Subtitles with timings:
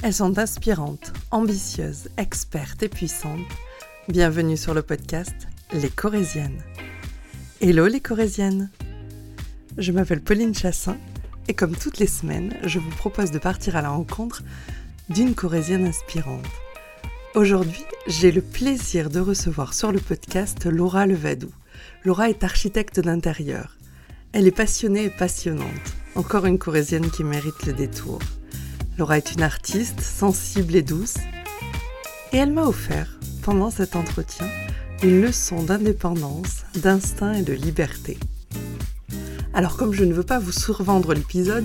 [0.00, 3.40] Elles sont inspirantes, ambitieuses, expertes et puissantes.
[4.06, 5.34] Bienvenue sur le podcast
[5.72, 6.62] Les Corésiennes.
[7.60, 8.70] Hello les Corésiennes
[9.76, 10.96] Je m'appelle Pauline Chassin
[11.48, 14.44] et comme toutes les semaines, je vous propose de partir à la rencontre
[15.08, 16.46] d'une Corésienne inspirante.
[17.34, 21.50] Aujourd'hui, j'ai le plaisir de recevoir sur le podcast Laura Levadou.
[22.04, 23.76] Laura est architecte d'intérieur.
[24.32, 25.68] Elle est passionnée et passionnante.
[26.14, 28.20] Encore une Corésienne qui mérite le détour.
[28.98, 31.18] Laura est une artiste sensible et douce.
[32.32, 34.48] Et elle m'a offert, pendant cet entretien,
[35.04, 38.18] une leçon d'indépendance, d'instinct et de liberté.
[39.54, 41.64] Alors comme je ne veux pas vous survendre l'épisode,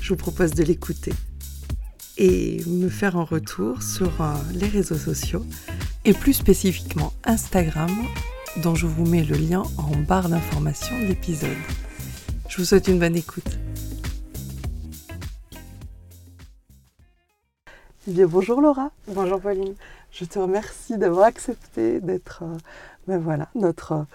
[0.00, 1.12] je vous propose de l'écouter
[2.16, 5.46] et me faire un retour sur euh, les réseaux sociaux
[6.04, 7.90] et plus spécifiquement Instagram
[8.56, 11.56] dont je vous mets le lien en barre d'information de l'épisode.
[12.48, 13.58] Je vous souhaite une bonne écoute.
[18.06, 18.90] Eh bien, bonjour Laura.
[19.08, 19.74] Bonjour Pauline.
[20.12, 22.56] Je te remercie d'avoir accepté d'être euh,
[23.06, 24.06] ben voilà, notre,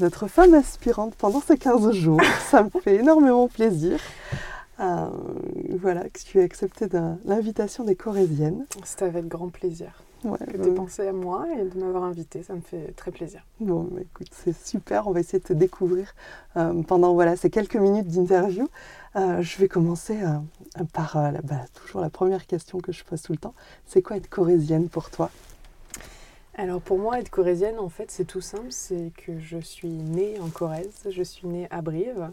[0.00, 2.20] notre femme aspirante pendant ces 15 jours.
[2.50, 4.00] Ça me fait énormément plaisir.
[4.80, 5.06] Euh,
[5.80, 6.86] voilà, que tu aies accepté
[7.24, 8.64] l'invitation des Corésiennes.
[8.84, 12.42] C'est avec grand plaisir que aies pensé à moi et de m'avoir invité.
[12.42, 13.44] Ça me fait très plaisir.
[13.60, 15.06] Bon, bah, écoute, c'est super.
[15.06, 16.14] On va essayer de te découvrir
[16.86, 18.68] pendant voilà, ces quelques minutes d'interview.
[19.14, 20.18] je vais commencer
[20.92, 23.54] par bah, toujours la première question que je pose tout le temps.
[23.86, 25.30] C'est quoi être corésienne pour toi?
[26.58, 28.68] Alors pour moi, être corésienne, en fait, c'est tout simple.
[28.70, 32.30] C'est que je suis née en Corrèze, je suis née à Brive.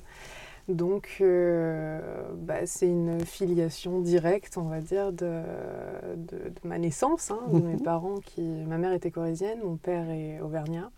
[0.70, 2.00] Donc euh,
[2.38, 5.42] bah, c'est une filiation directe, on va dire, de,
[6.64, 7.84] ma naissance, hein, de mes mhm.
[7.84, 8.42] parents qui...
[8.42, 10.90] Ma mère était corésienne, mon père est auvergnat.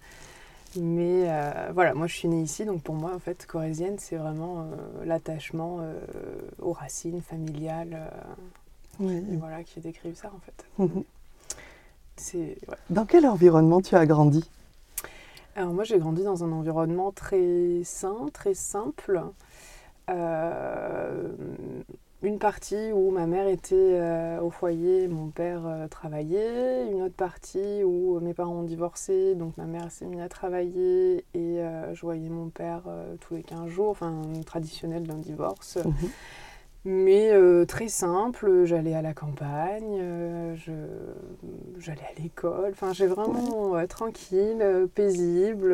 [0.80, 4.18] Mais euh, voilà, moi je suis née ici, donc pour moi, en fait, corésienne, c'est
[4.18, 5.80] vraiment euh, l'attachement
[6.62, 7.98] aux racines familiales,
[9.00, 10.66] voilà, qui décrivent ça, en fait.
[10.78, 11.04] Mhm.
[12.90, 14.50] Dans quel environnement tu as grandi?
[15.56, 19.24] Alors moi, j'ai grandi dans un environnement très sain, très simple
[22.26, 27.16] une partie où ma mère était euh, au foyer, mon père euh, travaillait, une autre
[27.16, 31.94] partie où mes parents ont divorcé, donc ma mère s'est mise à travailler et euh,
[31.94, 32.84] je voyais mon père
[33.22, 35.78] tous les 15 jours, enfin traditionnel d'un divorce.
[35.78, 36.10] Mhm.
[36.86, 37.32] Mais
[37.68, 40.56] très simple, j'allais à la campagne,
[41.78, 45.74] j'allais à l'école, enfin j'ai vraiment tranquille, paisible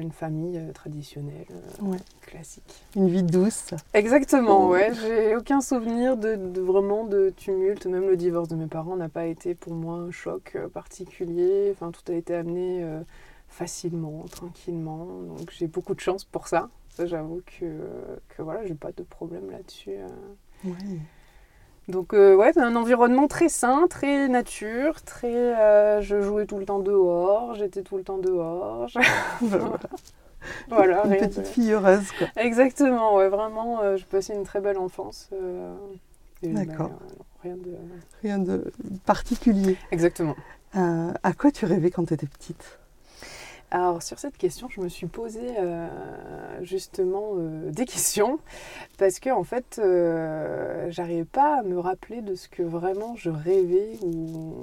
[0.00, 2.84] une famille euh, traditionnelle, euh, classique.
[2.96, 3.74] Une vie douce.
[3.92, 4.72] Exactement, oh.
[4.72, 4.92] ouais.
[4.94, 7.86] J'ai aucun souvenir de, vraiment de tumulte.
[7.86, 11.70] Même le divorce de mes parents n'a pas été pour moi un choc euh, particulier.
[11.72, 12.84] Enfin, tout a été amené
[13.48, 15.06] facilement, tranquillement.
[15.26, 16.70] Donc j'ai beaucoup de chance pour ça.
[17.06, 17.64] J'avoue que,
[18.28, 19.98] que voilà, j'ai pas de problème là-dessus.
[21.88, 25.34] Donc euh, ouais, un environnement très sain, très nature, très.
[25.34, 28.90] Euh, je jouais tout le temps dehors, j'étais tout le temps dehors.
[30.68, 31.06] voilà.
[31.06, 32.26] Une petite fille heureuse quoi.
[32.36, 35.30] Exactement, ouais, vraiment, euh, je passais une très belle enfance.
[36.42, 36.90] D'accord.
[37.42, 37.74] rien de.
[38.22, 38.70] Rien de
[39.06, 39.76] particulier.
[39.90, 40.36] Exactement.
[40.74, 42.78] à quoi tu rêvais quand tu étais petite?
[43.70, 45.88] Alors sur cette question, je me suis posé euh,
[46.62, 48.38] justement euh, des questions
[48.96, 53.28] parce que en fait, euh, j'arrivais pas à me rappeler de ce que vraiment je
[53.28, 54.54] rêvais ou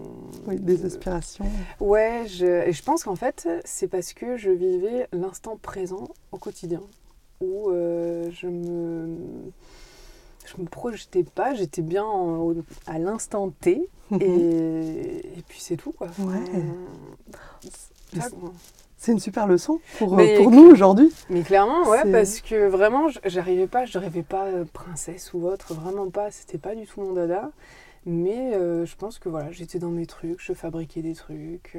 [0.48, 1.46] oui, des aspirations.
[1.80, 6.38] Ouais, je, et je pense qu'en fait, c'est parce que je vivais l'instant présent au
[6.38, 6.82] quotidien
[7.42, 9.52] où je me
[10.46, 12.06] je me projetais pas, j'étais bien
[12.86, 13.90] à l'instant T
[14.20, 16.08] et, et, puis c'est tout quoi.
[16.20, 16.64] Ouais.
[18.98, 21.12] C'est une super leçon pour, euh, pour nous aujourd'hui.
[21.30, 25.74] Mais clairement, ouais, parce que vraiment, j'arrivais pas, je rêvais pas euh, princesse ou autre,
[25.74, 27.52] vraiment pas, c'était pas du tout mon dada.
[28.06, 31.78] Mais euh, je pense que voilà, j'étais dans mes trucs, je fabriquais des trucs.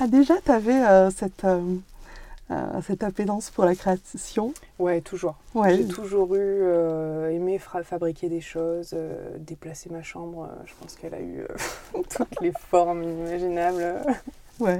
[0.00, 1.44] Ah, déjà, tu avais cette,
[2.86, 4.54] cette appétence pour la création?
[4.78, 5.34] Ouais, toujours.
[5.54, 5.76] Ouais.
[5.76, 6.62] J'ai toujours eu
[7.32, 8.96] aimé fabriquer des choses,
[9.38, 10.48] déplacer ma chambre.
[10.66, 11.46] je pense qu'elle a eu
[12.08, 14.02] toutes les formes imaginables.
[14.62, 14.78] Ouais.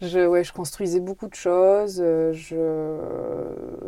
[0.00, 2.02] Je, ouais, je construisais beaucoup de choses.
[2.04, 2.32] Euh,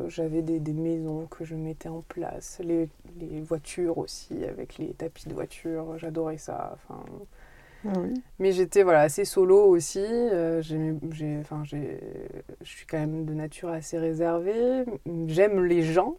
[0.08, 2.60] j'avais des, des, maisons que je mettais en place.
[2.62, 2.88] Les,
[3.20, 5.98] les, voitures aussi, avec les tapis de voiture.
[5.98, 6.74] J'adorais ça.
[6.74, 7.04] Enfin,
[7.86, 8.14] ah oui.
[8.38, 10.00] Mais j'étais voilà, assez solo aussi.
[10.00, 11.76] Euh, j'ai, enfin, je
[12.62, 14.84] suis quand même de nature assez réservée.
[15.26, 16.16] J'aime les gens.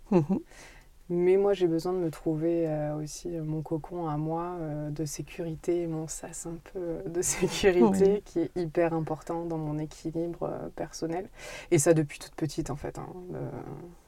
[1.12, 5.06] Mais moi, j'ai besoin de me trouver euh, aussi mon cocon à moi euh, de
[5.06, 10.70] sécurité, mon sas un peu euh, de sécurité qui est hyper important dans mon équilibre
[10.76, 11.28] personnel.
[11.72, 13.00] Et ça depuis toute petite en fait.
[13.00, 13.08] Hein,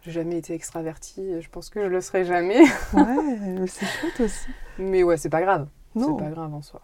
[0.04, 2.62] j'ai jamais été extravertie, je pense que je le serai jamais.
[2.94, 4.48] ouais, c'est chouette aussi.
[4.78, 5.68] Mais ouais, c'est pas grave.
[5.96, 6.82] C'est pas grave en soi.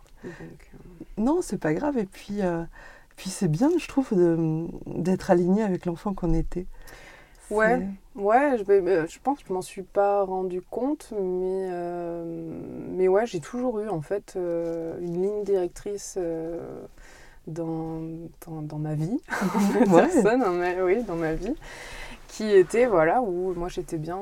[1.17, 1.97] Non, c'est pas grave.
[1.99, 2.39] Et puis,
[3.15, 4.09] puis c'est bien, je trouve,
[4.87, 6.65] d'être aligné avec l'enfant qu'on était.
[7.49, 8.63] Ouais, ouais, je,
[9.09, 12.23] je pense que je m'en suis pas rendu compte, mais, euh,
[12.91, 16.59] mais ouais, j'ai toujours eu en fait euh, une ligne directrice euh,
[17.47, 18.01] dans,
[18.45, 19.21] dans, ma vie,
[19.89, 20.43] personne,
[20.81, 21.55] oui, dans ma vie,
[22.27, 24.19] qui était voilà où moi j'étais bien,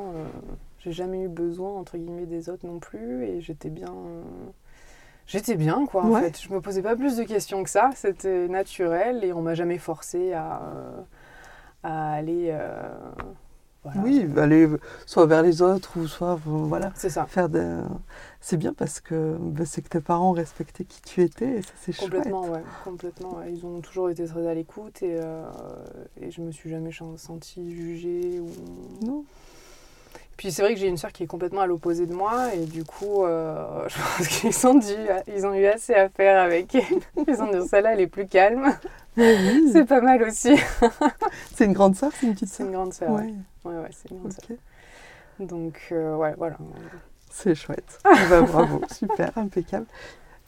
[0.79, 3.93] j'ai jamais eu besoin entre guillemets des autres non plus, et j'étais bien.
[5.27, 6.39] J'étais bien, quoi, en fait.
[6.39, 7.89] Je me posais pas plus de questions que ça.
[7.95, 10.61] C'était naturel et on m'a jamais forcé à,
[11.85, 12.49] à aller.
[12.51, 12.89] Euh,
[13.97, 14.67] oui, aller
[15.05, 16.91] soit vers les autres ou soit voilà.
[16.95, 17.25] C'est ça.
[17.27, 17.81] Faire de...
[18.41, 21.71] C'est bien parce que bah, c'est que tes parents respectaient qui tu étais et ça
[21.75, 22.09] c'est chouette.
[22.09, 23.43] Complètement, ouais, complètement.
[23.43, 25.45] Ils ont toujours été très à l'écoute et, euh,
[26.19, 28.49] et je me suis jamais sentie jugée ou.
[29.05, 29.23] Non.
[30.37, 32.65] Puis c'est vrai que j'ai une sœur qui est complètement à l'opposé de moi et
[32.65, 34.79] du coup, euh, je pense qu'ils ont,
[35.35, 36.83] ils ont eu assez à faire avec elle.
[37.27, 38.75] Ils ont dit celle-là, elle est plus calme.
[39.15, 40.55] c'est pas mal aussi.
[41.53, 43.11] c'est une grande sœur, c'est une petite sœur C'est une grande sœur.
[43.11, 43.33] Ouais,
[43.63, 44.57] ouais, ouais, c'est une grande sœur.
[45.39, 46.57] Donc, euh, ouais, voilà.
[47.29, 47.99] C'est chouette.
[48.03, 49.85] bah, bravo, super, impeccable.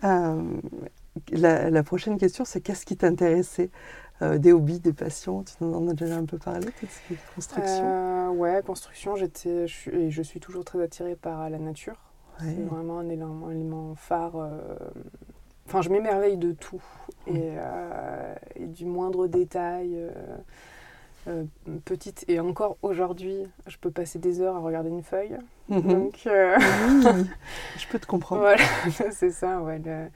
[0.03, 0.41] Euh,
[1.31, 3.69] la, la, prochaine question, c'est qu'est-ce qui t'intéressait
[4.21, 8.29] euh, des hobbies, des passions Tu en as déjà un peu parlé, peut-être construction euh,
[8.29, 11.97] Ouais, construction, j'étais, je suis, et je suis toujours très attirée par la nature.
[12.39, 14.35] C'est vraiment un élément, phare.
[14.35, 14.77] Euh,
[15.67, 16.81] enfin, je m'émerveille de tout
[17.25, 17.55] et,
[18.59, 19.97] du moindre détail.
[21.85, 25.37] petite et encore aujourd'hui, je peux passer des heures à regarder une feuille.
[25.69, 25.81] Mhm.
[25.81, 28.41] Donc, je peux te comprendre.
[28.41, 28.63] Voilà,
[29.11, 29.61] c'est ça.
[29.61, 30.09] Ouais, le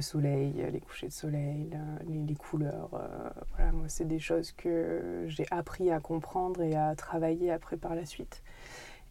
[0.00, 1.70] soleil, les couchers de soleil,
[2.08, 2.90] les, couleurs.
[2.94, 7.76] Euh, voilà, moi, c'est des choses que j'ai appris à comprendre et à travailler après
[7.76, 8.42] par la suite.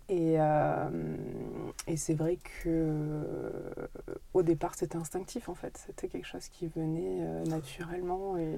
[0.10, 0.90] Et, euh,
[1.88, 3.52] et c'est vrai que euh,
[4.34, 5.82] au départ, c'était instinctif en fait.
[5.86, 8.38] C'était quelque chose qui venait naturellement.
[8.38, 8.54] Et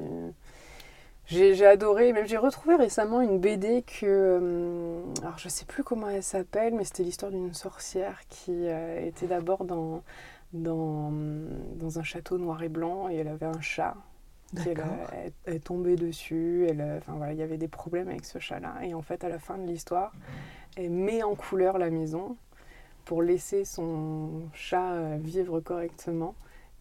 [1.27, 2.11] j'ai adoré.
[2.13, 5.03] Même j'ai retrouvé récemment une BD que.
[5.21, 9.65] alors, je sais plus comment elle s'appelle, mais c'était l'histoire d'une sorcière qui était d'abord
[9.65, 10.01] dans
[10.53, 11.11] dans,
[11.75, 13.95] dans un château noir et blanc et elle avait un chat.
[14.65, 14.83] Elle,
[15.45, 16.67] est tombée dessus.
[16.69, 18.75] Elle, enfin, voilà, il y avait des problèmes avec ce chat-là.
[18.83, 20.13] Et en fait, à la fin de l'histoire,
[20.77, 22.37] elle met en couleur la maison
[23.05, 26.35] pour laisser son chat euh, vivre correctement.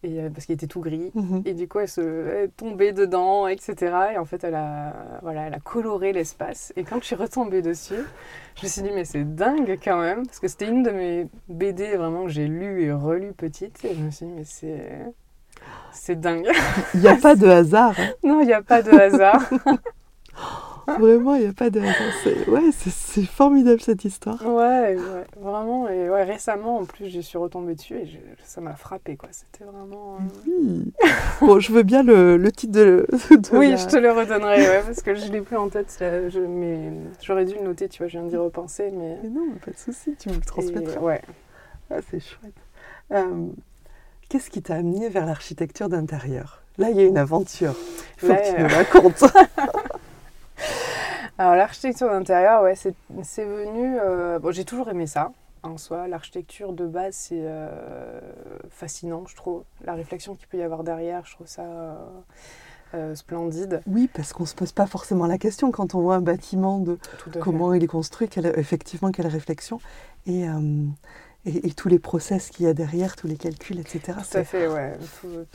[0.05, 1.13] Euh, parce qu'il était tout gris.
[1.15, 1.43] Mhm.
[1.45, 2.01] Et du coup, elle, se,
[2.45, 3.95] est tombée dedans, etc.
[4.15, 6.73] Et en fait, elle a, voilà, elle a coloré l'espace.
[6.77, 8.03] Et quand je suis retombée dessus,
[8.57, 10.27] je me suis dit, mais c'est dingue quand même.
[10.27, 13.85] Parce que c'était une de mes BD vraiment que j'ai lu et relu petite.
[13.85, 15.03] Et je me suis dit, mais c'est.
[15.93, 16.49] C'est dingue.
[16.95, 17.95] Il n'y a pas de hasard.
[17.97, 18.13] Hein.
[18.25, 19.43] Non, il n'y a pas de hasard.
[20.99, 21.81] Vraiment, il n'y a pas de.
[22.51, 24.45] Ouais, c'est formidable cette histoire.
[24.47, 24.97] Ouais,
[25.41, 25.89] vraiment.
[25.89, 28.09] Et ouais, récemment, en plus, je suis retombée dessus et
[28.45, 29.17] ça m'a frappé.
[29.17, 29.29] quoi.
[29.33, 30.17] C'était vraiment.
[30.17, 30.93] Euh, oui.
[31.41, 33.07] bon, je veux bien le, le titre de.
[33.53, 35.95] oui, je te le redonnerai, ouais, parce que je ne l'ai plus en tête.
[36.01, 36.93] Je, mais
[37.23, 38.91] j'aurais dû le noter, tu vois, je viens d'y repenser.
[38.93, 39.19] Mais...
[39.29, 41.01] non, pas de souci, tu me le transmettras.
[41.01, 41.21] ouais.
[41.91, 42.55] Ah, c'est chouette.
[43.13, 43.49] Euh,
[44.29, 46.63] qu'est-ce qui t'a amené vers l'architecture d'intérieur?
[46.79, 47.75] Là, il y a une aventure.
[48.23, 49.25] Il faut que tu me racontes.
[51.39, 53.99] Alors l'architecture d'intérieur, ouais, c'est venu...
[53.99, 55.33] Euh, bon, j'ai toujours aimé ça
[55.63, 56.09] en soi.
[56.09, 58.21] L'architecture de base, c'est euh,
[58.71, 59.63] fascinant, je trouve.
[59.85, 61.65] La réflexion qu'il peut y avoir derrière, je trouve ça
[62.95, 63.81] euh, splendide.
[63.87, 66.79] Oui, parce qu'on ne se pose pas forcément la question quand on voit un bâtiment
[66.81, 66.99] de
[67.41, 69.81] comment il est construit, effectivement, quelle réflexion.
[70.27, 70.45] Et,
[71.45, 74.19] et, tous les process qu'il y a derrière, tous les calculs, etc.
[74.31, 74.93] Tout à fait, ouais.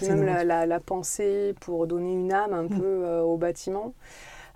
[0.01, 2.79] même la, la, pensée pour donner une âme un mm.
[2.79, 3.93] peu au bâtiment.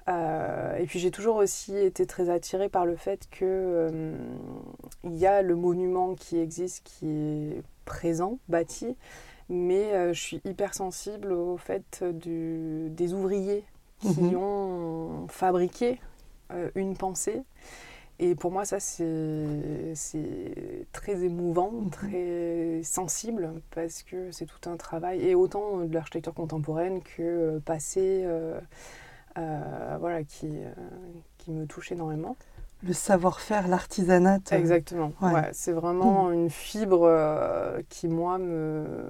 [0.08, 4.18] Euh, et puis j'ai toujours aussi été très attirée par le fait qu'il euh,
[5.04, 8.96] y a le monument qui existe, qui est présent, bâti,
[9.50, 13.64] mais euh, je suis hyper sensible au fait du, des ouvriers
[14.00, 14.36] qui mhm.
[14.36, 16.00] ont fabriqué
[16.76, 17.44] une pensée.
[18.24, 21.90] Et pour moi, ça, c'est très émouvant, mhm.
[21.90, 28.22] très sensible, parce que c'est tout un travail, et autant de l'architecture contemporaine que passé
[28.24, 28.60] euh,
[29.36, 30.72] voilà, qui, euh,
[31.38, 32.36] qui me touche énormément.
[32.84, 34.40] Le savoir-faire, l'artisanat.
[34.52, 35.14] Exactement.
[35.22, 35.50] Ouais.
[35.54, 36.34] c'est vraiment mmh.
[36.34, 39.08] une fibre euh, qui, moi, me,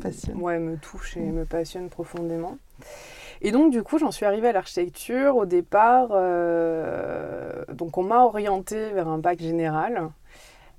[0.00, 0.36] passionne.
[0.40, 1.32] Ouais, me touche et mmh.
[1.32, 2.58] me passionne profondément.
[3.40, 5.36] Et donc, du coup, j'en suis arrivée à l'architecture.
[5.36, 6.08] Au départ,
[7.72, 10.10] donc on m'a orientée vers un bac général.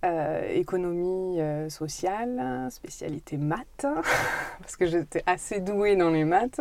[0.03, 3.86] Euh, économie euh, sociale, spécialité maths,
[4.60, 6.60] parce que j'étais assez douée dans les maths.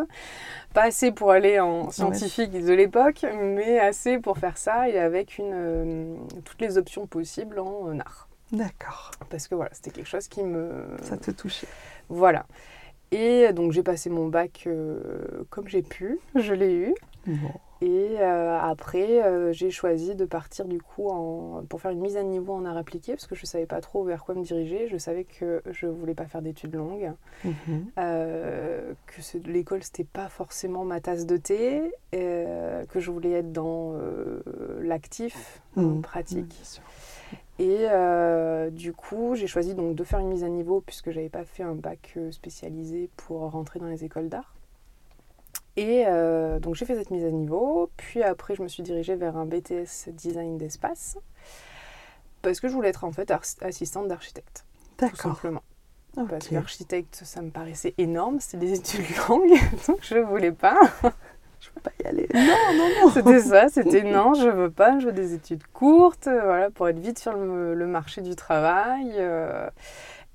[0.72, 5.38] Pas assez pour aller en scientifique de l'époque, mais assez pour faire ça et avec
[5.38, 8.28] une, euh, toutes les options possibles en art.
[8.52, 9.10] D'accord.
[9.28, 10.70] Parce que voilà, c'était quelque chose qui me...
[11.02, 11.66] Ça te touchait.
[12.08, 12.46] Voilà.
[13.10, 14.68] Et donc j'ai passé mon bac
[15.50, 16.94] comme j'ai pu, je l'ai eu.
[17.26, 17.50] Bon.
[17.82, 21.10] Et euh, après, euh, j'ai choisi de partir du coup
[21.68, 23.80] pour faire une mise à niveau en art appliqué parce que je ne savais pas
[23.80, 24.86] trop vers quoi me diriger.
[24.86, 27.12] Je savais que je ne voulais pas faire d'études longues,
[27.44, 27.86] mhm.
[27.98, 33.94] euh, que l'école c'était pas forcément ma tasse de thé, que je voulais être dans
[34.80, 36.02] l'actif, mmh.
[36.02, 36.62] pratique.
[37.58, 37.86] Et
[38.70, 41.64] du coup, j'ai choisi donc de faire une mise à niveau puisque j'avais pas fait
[41.64, 44.54] un bac spécialisé pour rentrer dans les écoles d'art.
[45.76, 49.14] Et euh, donc j'ai fait cette mise à niveau, puis après je me suis dirigée
[49.14, 51.16] vers un BTS design d'espace,
[52.42, 54.66] parce que je voulais être en fait assistante d'architecte.
[54.98, 55.62] Tout simplement.
[56.28, 60.78] Parce qu'architecte, ça me paraissait énorme, c'était des études longues, donc je ne voulais pas.
[61.02, 62.28] je ne veux pas y aller.
[62.34, 63.10] Non, non, non.
[63.10, 66.86] C'était ça, c'était non, je ne veux pas, je veux des études courtes, voilà, pour
[66.86, 69.10] être vite sur le, marché du travail.
[69.16, 69.70] Euh,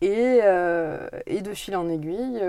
[0.01, 2.41] et, euh, et, de fil en aiguille,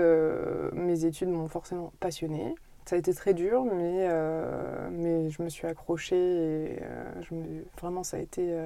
[0.73, 2.55] mes études m'ont forcément passionnée.
[2.89, 8.17] Ça a été très dur, mais, euh, je me suis accrochée et euh, vraiment ça
[8.17, 8.57] a été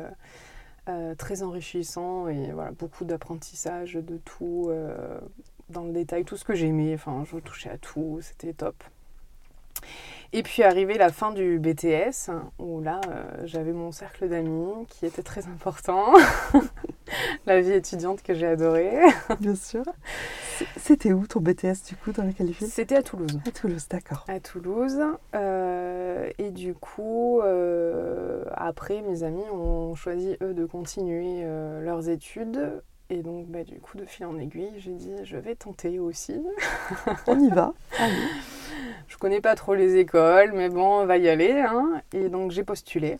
[0.87, 4.71] euh, très enrichissant et voilà, beaucoup d'apprentissage de tout
[5.67, 6.93] dans le détail, tout ce que j'aimais.
[6.93, 8.81] Enfin, je touchais à tout, c'était top.
[10.35, 15.05] Et puis arrivé la fin du BTS, où là, euh, j'avais mon cercle d'amis qui
[15.05, 16.11] était très important.
[17.45, 18.97] la vie étudiante que j'ai adorée.
[19.39, 19.83] Bien sûr.
[20.77, 23.39] C'était où ton BTS du coup, dans laquelle ville C'était à Toulouse.
[23.47, 24.25] À Toulouse, d'accord.
[24.27, 24.99] À Toulouse.
[25.35, 31.43] Euh, et du coup, euh, après, mes amis ont choisi, eux, de continuer
[31.83, 32.81] leurs études.
[33.09, 36.41] Et donc, bah, du coup, de fil en aiguille, j'ai dit, je vais tenter aussi.
[37.27, 37.73] On y va.
[37.99, 38.15] Allez.
[39.07, 41.51] Je connais pas trop les écoles, mais bon, on va y aller.
[41.51, 42.01] Hein.
[42.13, 43.19] Et donc j'ai postulé.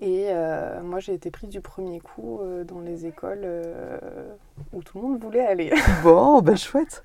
[0.00, 3.98] Et euh, moi, j'ai été prise du premier coup euh, dans les écoles euh,
[4.72, 5.72] où tout le monde voulait aller.
[6.02, 7.02] Bon, ben chouette.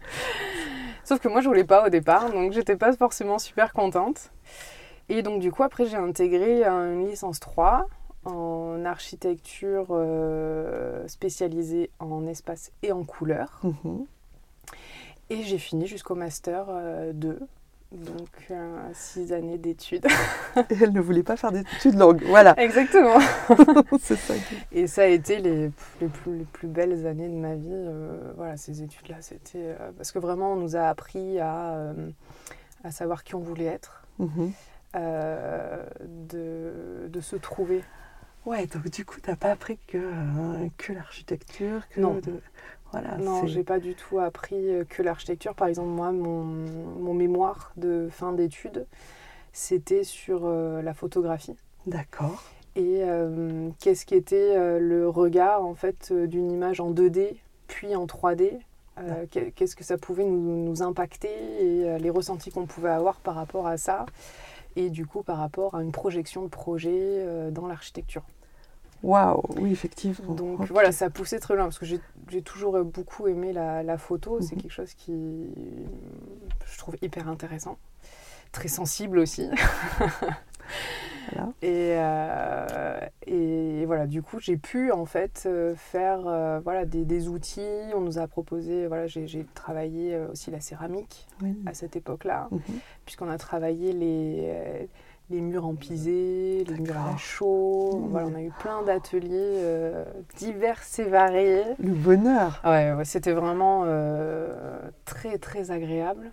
[1.04, 4.32] Sauf que moi, je voulais pas au départ, donc j'étais pas forcément super contente.
[5.10, 7.88] Et donc, du coup, après, j'ai intégré une licence 3
[8.26, 9.88] en architecture
[11.08, 13.62] spécialisée en espace et en couleur.
[13.64, 14.06] Mhm.
[15.30, 16.68] Et j'ai fini jusqu'au master
[17.14, 17.40] 2
[17.94, 20.06] donc, euh, six années d'études.
[20.70, 22.56] Et elle ne voulait pas faire d'études longues, voilà.
[22.60, 23.20] Exactement.
[24.00, 24.34] c'est ça.
[24.72, 27.68] Et ça a été les, les, plus, les, plus, belles années de ma vie.
[27.70, 29.76] Euh, voilà, ces études-là, c'était...
[29.80, 31.94] Euh, parce que vraiment, on nous a appris à,
[32.84, 34.52] à savoir qui on voulait être, mhm.
[34.96, 37.84] de, de, se trouver.
[38.46, 40.00] Ouais, donc du coup, tu n'as pas appris que,
[40.78, 42.02] que l'architecture, que...
[42.02, 42.16] Non.
[42.16, 42.42] De...
[42.94, 45.56] Voilà, non, j'ai pas du tout appris euh, que l'architecture.
[45.56, 48.86] Par exemple, moi, mon, mon mémoire de fin d'études,
[49.52, 51.56] c'était sur euh, la photographie.
[51.88, 52.44] D'accord.
[52.76, 57.36] Et euh, qu'est-ce qui était le regard en fait d'une image en 2D
[57.68, 58.60] puis en 3D
[59.32, 63.68] Qu'est-ce que ça pouvait nous, nous impacter et les ressentis qu'on pouvait avoir par rapport
[63.68, 64.06] à ça
[64.76, 68.24] et du coup par rapport à une projection de projet dans l'architecture.
[69.04, 70.34] Waouh, oui, effectivement.
[70.34, 74.40] Donc voilà, ça a poussé très loin parce que j'ai toujours beaucoup aimé la, photo.
[74.42, 74.62] C'est mhm.
[74.62, 75.50] quelque chose qui
[76.66, 77.78] je trouve hyper intéressant,
[78.52, 79.50] très sensible aussi.
[81.62, 87.28] et, euh, et, voilà, du coup, j'ai pu en fait euh, faire euh, voilà, des,
[87.28, 87.62] outils.
[87.96, 91.28] On nous a proposé, voilà, j'ai travaillé aussi la céramique
[91.66, 92.62] à cette époque-là, mhm.
[93.06, 94.88] puisqu'on a travaillé les
[95.30, 97.98] les murs en pisé, les murs à chaud.
[97.98, 98.10] Mmh.
[98.10, 100.06] Voilà, on a eu plein d'ateliers euh,
[100.38, 101.64] divers et variés.
[101.80, 102.62] Le bonheur.
[102.64, 106.32] Ouais, c'était vraiment euh, très très agréable.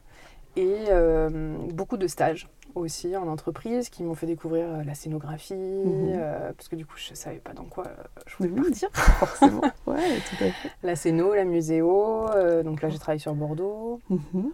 [0.57, 6.53] Et euh, beaucoup de stages aussi en entreprise qui m'ont fait découvrir la scénographie, mmh.
[6.57, 7.85] parce que du coup je ne savais pas dans quoi
[8.27, 8.89] je voulais partir.
[8.93, 10.71] Forcément, ouais, tout à fait.
[10.85, 12.29] La scéno, la muséo,
[12.63, 14.01] donc là j'ai travaillé sur Bordeaux.
[14.09, 14.51] Mmh.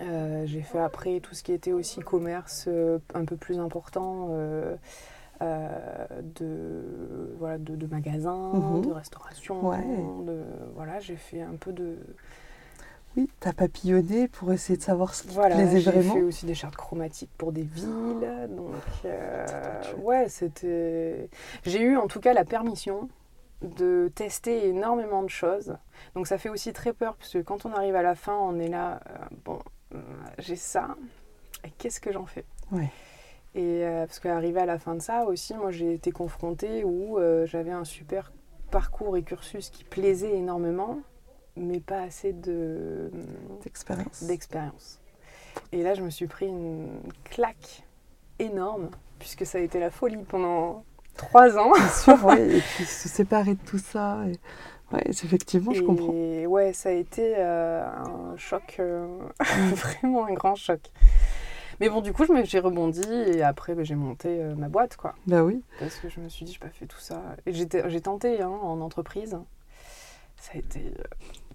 [0.00, 4.28] Euh, j'ai fait après tout ce qui était aussi commerce euh, un peu plus important
[4.30, 4.76] euh,
[5.40, 8.86] de, voilà, de, magasins, mhm.
[8.86, 9.70] de restauration.
[10.24, 10.42] De,
[10.74, 11.96] voilà, j'ai fait un peu de.
[13.16, 16.14] Oui, tu as papillonné pour essayer de savoir ce qui voilà, te plaisait vraiment.
[16.14, 18.48] J'ai fait aussi des chartes chromatiques pour des villes.
[18.50, 18.74] Donc,
[19.98, 21.28] ouais, c'était.
[21.64, 23.08] J'ai eu en tout cas la permission
[23.62, 25.76] de tester énormément de choses.
[26.14, 28.58] Donc ça fait aussi très peur, parce que quand on arrive à la fin, on
[28.58, 29.00] est là,
[29.44, 29.58] bon,
[29.94, 30.00] euh,
[30.38, 30.96] j'ai ça.
[31.78, 32.44] qu'est-ce que j'en fais?
[32.70, 32.90] Ouais.
[33.54, 37.18] Et euh, parce qu'arrivé à la fin de ça aussi, moi j'ai été confrontée où
[37.18, 38.32] euh, j'avais un super
[38.70, 41.00] parcours et cursus qui plaisait énormément,
[41.58, 43.10] mais pas assez de
[43.62, 44.24] D'expérience.
[44.24, 45.00] d'expérience.
[45.72, 46.88] Et là, je me suis pris une
[47.24, 47.82] claque
[48.38, 50.84] énorme, puisque ça a été la folie pendant
[51.16, 51.72] trois ans.
[51.72, 52.56] Bien sûr, ouais.
[52.58, 54.18] Et puis se séparer de tout ça.
[54.26, 54.32] Et...
[54.94, 56.12] Ouais, effectivement, je et comprends.
[56.12, 59.06] ouais, ça a été euh, un choc, euh,
[59.74, 60.80] vraiment un grand choc.
[61.80, 65.14] Mais bon, du coup, j'ai rebondi et après, ben, j'ai monté euh, ma boîte, quoi.
[65.26, 65.62] Bah oui.
[65.78, 67.22] Parce que je me suis dit, je pas fait tout ça.
[67.46, 69.38] Et j'ai tenté hein, en entreprise.
[70.40, 70.92] Ça a été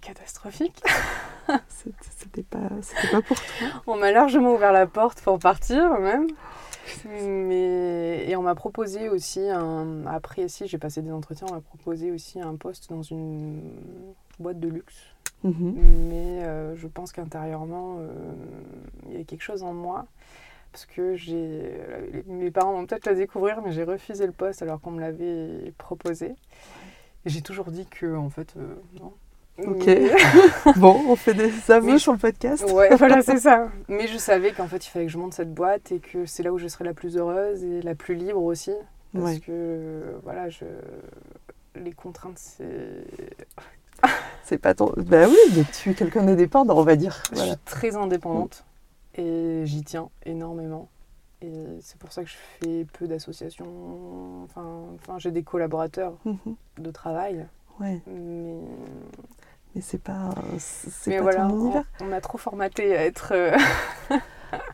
[0.04, 0.82] catastrophique.
[1.68, 2.68] C'était pas,
[3.10, 3.68] pas pour toi.
[3.86, 6.28] On m'a largement ouvert la porte pour partir, même.
[7.06, 8.28] Mais...
[8.28, 10.06] Et on m'a proposé aussi, un...
[10.06, 13.62] après, si j'ai passé des entretiens, on m'a proposé aussi un poste dans une
[14.38, 14.94] boîte de luxe.
[15.42, 15.74] Mhm.
[16.08, 18.32] Mais euh, je pense qu'intérieurement, euh,
[19.08, 20.06] il y a quelque chose en moi.
[20.72, 21.72] Parce que j'ai.
[22.26, 25.72] Mes parents vont peut-être la découvrir, mais j'ai refusé le poste alors qu'on me l'avait
[25.78, 26.34] proposé.
[27.26, 29.14] J'ai toujours dit que, en fait, euh, non.
[29.58, 29.88] Ok.
[30.76, 32.64] Bon, on fait des aveux sur le podcast.
[32.72, 33.70] Ouais, voilà, c'est ça.
[33.88, 36.42] Mais je savais qu'en fait, il fallait que je monte cette boîte et que c'est
[36.42, 38.72] là où je serais la plus heureuse et la plus libre aussi.
[39.12, 39.38] Parce Ouais.
[39.40, 40.64] que, voilà, je...
[41.76, 43.04] les contraintes, c'est.
[44.42, 44.92] C'est pas ton.
[44.98, 47.22] Bah oui, mais tu es quelqu'un d'indépendant, on va dire.
[47.32, 48.64] Je suis très indépendante
[49.14, 50.88] et j'y tiens énormément.
[51.40, 54.42] Et c'est pour ça que je fais peu d'associations.
[54.44, 56.56] Enfin, enfin j'ai des collaborateurs Mhm.
[56.78, 57.46] de travail,
[57.80, 58.56] Ouais, mais,
[59.74, 61.84] mais c'est pas, c'est mais pas voilà, ton on, univers.
[62.00, 63.32] on a trop formaté à être.
[63.32, 63.56] euh,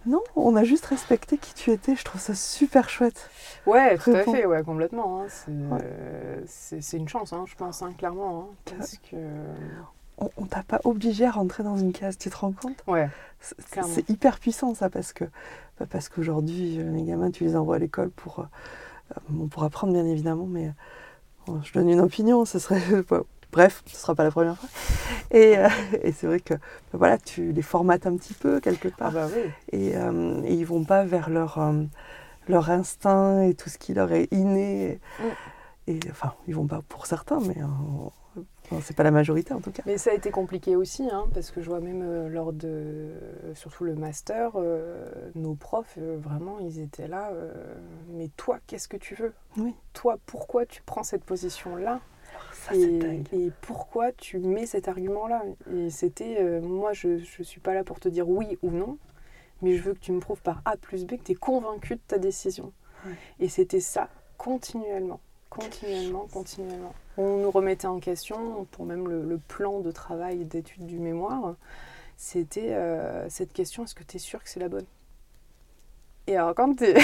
[0.04, 1.97] Non, on a juste respecté qui tu étais.
[1.97, 3.30] Je trouve ça super chouette.
[3.66, 5.23] Ouais, tout à fait, ouais, complètement.
[5.23, 5.26] hein.
[5.28, 5.80] C'est Ouais.
[5.83, 6.45] euh,
[6.92, 8.50] une chance, hein, je pense, hein, clairement.
[8.50, 9.16] hein, parce que.
[10.19, 12.76] On, on t'a pas obligé à rentrer dans une case, tu te rends compte?
[12.87, 13.09] Ouais,
[13.40, 13.90] C'est- Clairement.
[13.95, 15.25] C'est hyper puissant ça parce que
[15.78, 18.45] bah, parce qu'aujourd'hui euh, les gamins tu les envoies à l'école pour euh,
[19.30, 20.73] bon, pour apprendre bien évidemment mais
[21.47, 22.83] bon, je donne une opinion ce serait
[23.52, 24.69] bref ce sera pas la première fois
[25.30, 25.69] et, euh,
[26.02, 26.61] et c'est vrai que bah,
[26.95, 29.50] voilà tu les formates un petit peu quelque ah part bah oui.
[29.73, 31.83] et, euh, et ils vont pas vers leur euh,
[32.49, 35.00] leur instinct et tout ce qui leur est inné
[35.87, 37.57] et, et, enfin ils vont pas pour certains mais
[38.73, 41.26] euh, c'est pas la majorité en tout cas Mais ça a été compliqué aussi, hein,
[41.35, 43.10] parce que je vois même euh, lors de.
[43.54, 47.32] Surtout le master, euh, nos profs, vraiment, ils étaient là.
[48.10, 49.32] mais toi, qu'est-ce que tu veux?
[49.56, 49.75] Oui.
[49.93, 52.00] Toi, pourquoi tu prends cette position-là?
[52.60, 55.42] Ça et, dingue et pourquoi tu mets cet argument-là?
[55.75, 58.99] Et c'était, euh, moi, je ne suis pas là pour te dire oui ou non,
[59.62, 61.94] mais je veux que tu me prouves par A plus B que tu es convaincu
[61.96, 62.73] de ta décision.
[63.06, 63.12] Ouais.
[63.40, 66.94] Et c'était ça, continuellement, continuellement, continuellement.
[67.16, 71.56] On nous remettait en question pour même le, le plan de travail d'études du mémoire.
[72.16, 74.86] C'était euh, cette question, est-ce que tu es sûr que c'est la bonne?
[76.26, 76.94] Et alors quand tu es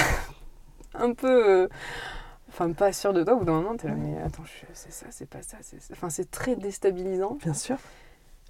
[0.95, 1.62] un peu...
[1.62, 1.69] euh,
[2.59, 4.42] Enfin, pas sûr de toi, au bout d'un moment, tu es là, mais attends,
[4.73, 5.59] c'est ça, c'est pas ça.
[5.61, 5.77] c'est.
[5.92, 7.37] Enfin, c'est très déstabilisant.
[7.42, 7.77] bien sûr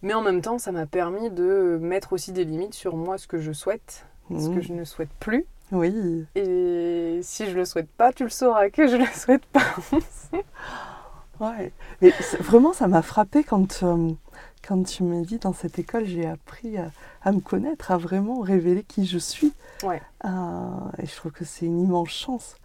[0.03, 3.27] Mais en même temps, ça m'a permis de mettre aussi des limites sur moi, ce
[3.27, 4.63] que je souhaite, ce que Mhm.
[4.63, 5.45] je ne souhaite plus.
[5.73, 9.75] oui Et si je le souhaite pas, tu le sauras que je le souhaite pas.
[11.41, 14.11] Ouais, mais vraiment, ça m'a frappé quand, euh,
[14.67, 16.91] quand tu m'as dit dans cette école, j'ai appris à,
[17.23, 19.53] à me connaître, à vraiment révéler qui je suis.
[19.83, 20.01] Ouais.
[20.25, 20.29] Euh,
[20.99, 22.57] et je trouve que c'est une immense chance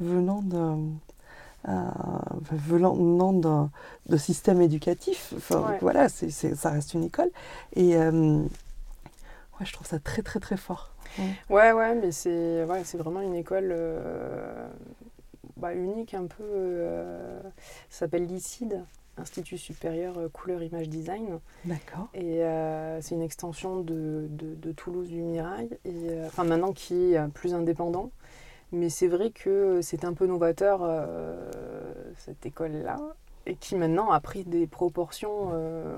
[0.00, 0.76] venant de,
[1.68, 1.72] euh,
[2.52, 3.70] venant d'un
[4.08, 5.32] de système éducatif.
[5.36, 5.78] Enfin, Ouais.
[5.80, 7.30] voilà, c'est- ça reste une école.
[7.74, 10.92] Et euh, ouais, je trouve ça très, très, très fort.
[11.50, 14.68] Ouais, ouais, mais c'est ouais, c'est vraiment une école euh,
[15.56, 16.44] bah, unique un peu.
[16.44, 17.40] euh,
[17.90, 18.80] ça s'appelle l'ICID,
[19.16, 21.40] Institut supérieur couleur image design.
[21.64, 22.06] D'accord.
[22.14, 26.72] Et euh, c'est une extension de, de- de Toulouse du Mirail, et, euh, enfin maintenant
[26.72, 28.10] qui est plus indépendant.
[28.72, 31.50] Mais c'est vrai que c'est un peu novateur, euh,
[32.18, 32.98] cette école-là,
[33.46, 35.96] et qui maintenant a pris des proportions euh,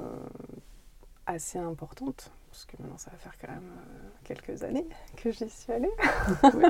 [1.26, 2.30] assez importantes.
[2.50, 5.90] Parce que maintenant, ça va faire quand même euh, quelques années que j'y suis allée.
[6.54, 6.64] Oui.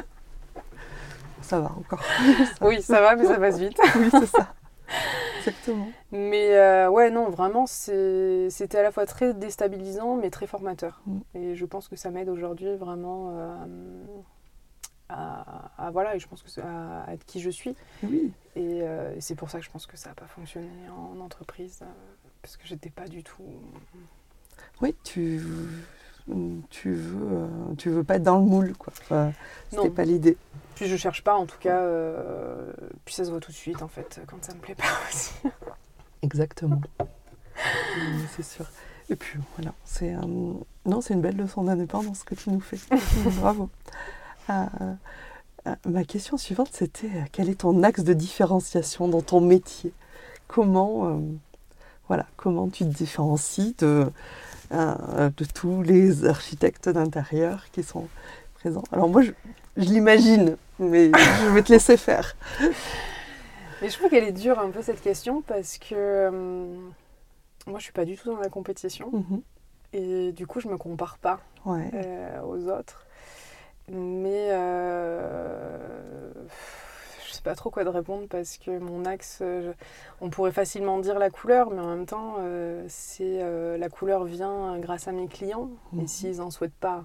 [1.42, 2.02] Ça va encore.
[2.60, 3.78] Oui, ça va, mais ça passe vite.
[3.96, 4.52] oui, c'est ça.
[5.38, 5.88] Exactement.
[6.12, 11.00] Mais euh, ouais, non, vraiment, c'était à la fois très déstabilisant, mais très formateur.
[11.06, 11.18] Mm.
[11.34, 13.64] Et je pense que ça m'aide aujourd'hui vraiment euh,
[15.90, 17.74] à, Voilà, et je pense que à, à être qui je suis.
[18.02, 18.32] Oui.
[18.56, 21.20] Et, euh, et c'est pour ça que je pense que ça n'a pas fonctionné en
[21.20, 21.86] entreprise, euh,
[22.42, 23.42] parce que j'étais pas du tout.
[24.80, 25.40] Oui, tu,
[26.70, 28.92] tu veux, euh, tu veux pas être dans le moule, quoi.
[29.02, 29.32] Enfin,
[29.70, 30.36] C'était pas l'idée.
[30.74, 31.82] Puis je cherche pas, en tout cas.
[33.04, 35.32] Puis ça se voit tout de suite, en fait, quand ça me plaît pas aussi.
[36.22, 36.80] Exactement.
[38.36, 38.66] c'est sûr.
[39.10, 40.14] Et puis voilà, c'est
[40.86, 42.78] non, c'est une belle leçon d'indépendance que tu nous fais.
[43.40, 43.68] Bravo.
[44.48, 44.94] Euh,
[45.86, 49.92] ma question suivante, c'était euh, quel est ton axe de différenciation dans ton métier?
[50.48, 51.20] Comment,
[52.08, 54.10] voilà, comment tu te différencies de,
[54.72, 58.08] de tous les architectes d'intérieur qui sont
[58.54, 58.82] présents?
[58.90, 59.30] Alors moi, je,
[59.76, 62.34] je l'imagine, mais je vais te laisser faire.
[63.80, 66.30] Mais je trouve qu'elle est dure un peu cette question parce que
[67.66, 69.10] moi, je suis pas du tout dans la compétition.
[69.12, 69.42] Mhm.
[69.92, 73.06] Et du coup, je me compare pas euh, aux autres.
[73.90, 76.32] Mais euh,
[77.26, 79.42] je sais pas trop quoi de répondre parce que mon axe,
[80.20, 83.42] on pourrait facilement dire la couleur, mais en même temps, euh, c'est
[83.78, 85.70] la couleur vient grâce à mes clients.
[85.94, 86.06] Et mhm.
[86.06, 87.04] s'ils en souhaitent pas,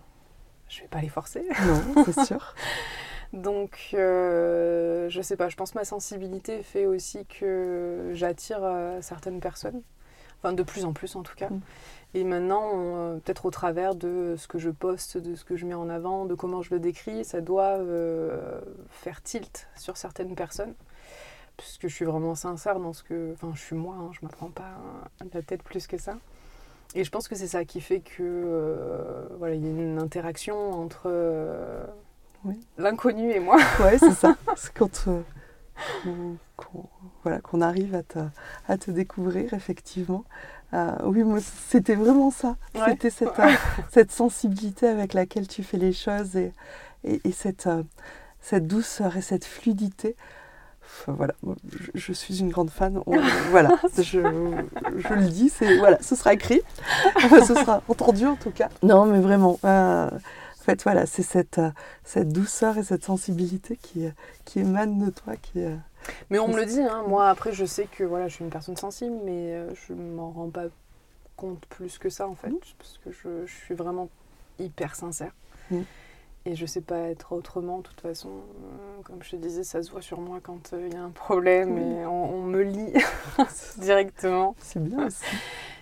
[0.69, 1.48] je vais pas les forcer.
[1.65, 2.54] Non, c'est sûr.
[3.34, 8.62] Donc, euh, je sais pas, je pense que ma sensibilité fait aussi que j'attire
[9.02, 9.82] certaines personnes
[10.53, 11.49] de plus en plus en tout cas.
[11.49, 11.62] Mm.
[12.15, 15.65] Et maintenant, euh, peut-être au travers de ce que je poste, de ce que je
[15.65, 20.34] mets en avant, de comment je le décris, ça doit euh, faire tilt sur certaines
[20.34, 20.73] personnes.
[21.58, 23.34] Puisque je suis vraiment sincère dans ce que.
[23.34, 24.77] Enfin, je suis moi, hein, je ne me prends pas
[25.34, 26.15] la tête plus que ça.
[26.95, 29.99] Et je pense que c'est ça qui fait que euh, voilà, il y a une
[29.99, 31.10] interaction entre
[32.77, 33.58] l'inconnu et moi.
[33.81, 34.38] Ouais, c'est ça.
[34.55, 35.10] C'est quand
[36.03, 36.85] qu'on
[37.23, 38.19] voilà, qu'on arrive à te,
[38.67, 40.25] à te, découvrir, effectivement.
[40.73, 42.55] Euh, oui, moi, c'était vraiment ça.
[42.88, 43.51] C'était cette, euh,
[43.91, 46.53] cette, sensibilité avec laquelle tu fais les choses et,
[47.03, 47.83] et, cette, euh,
[48.41, 50.15] cette douceur et cette fluidité.
[51.07, 51.33] voilà,
[51.95, 53.01] je, suis une grande fan.
[53.49, 56.61] voilà, je, je, le dis, c'est voilà, ce sera écrit,
[57.19, 58.69] ce sera entendu en tout cas.
[58.83, 60.09] Non, mais vraiment, en
[60.65, 61.71] fait, voilà, c'est cette, euh,
[62.04, 64.12] cette douceur et cette sensibilité qui, euh,
[64.43, 65.36] qui émane de toi.
[65.38, 65.75] Qui, euh,
[66.30, 67.04] mais on me le dit, hein.
[67.08, 70.32] moi après je sais que voilà, je suis une personne sensible, mais je ne m'en
[70.32, 70.65] rends pas
[71.36, 72.60] compte plus que ça en fait, mmh.
[72.78, 74.10] parce que je, je, suis vraiment
[74.60, 75.32] hyper sincère.
[75.71, 75.82] Mmh.
[76.47, 78.30] Et je sais pas être autrement, de toute façon.
[79.04, 81.80] Comme je te disais, ça se voit sur moi quand il y a un problème
[81.80, 82.93] et on, on me lit
[83.78, 84.56] directement.
[84.60, 85.23] C'est bien aussi.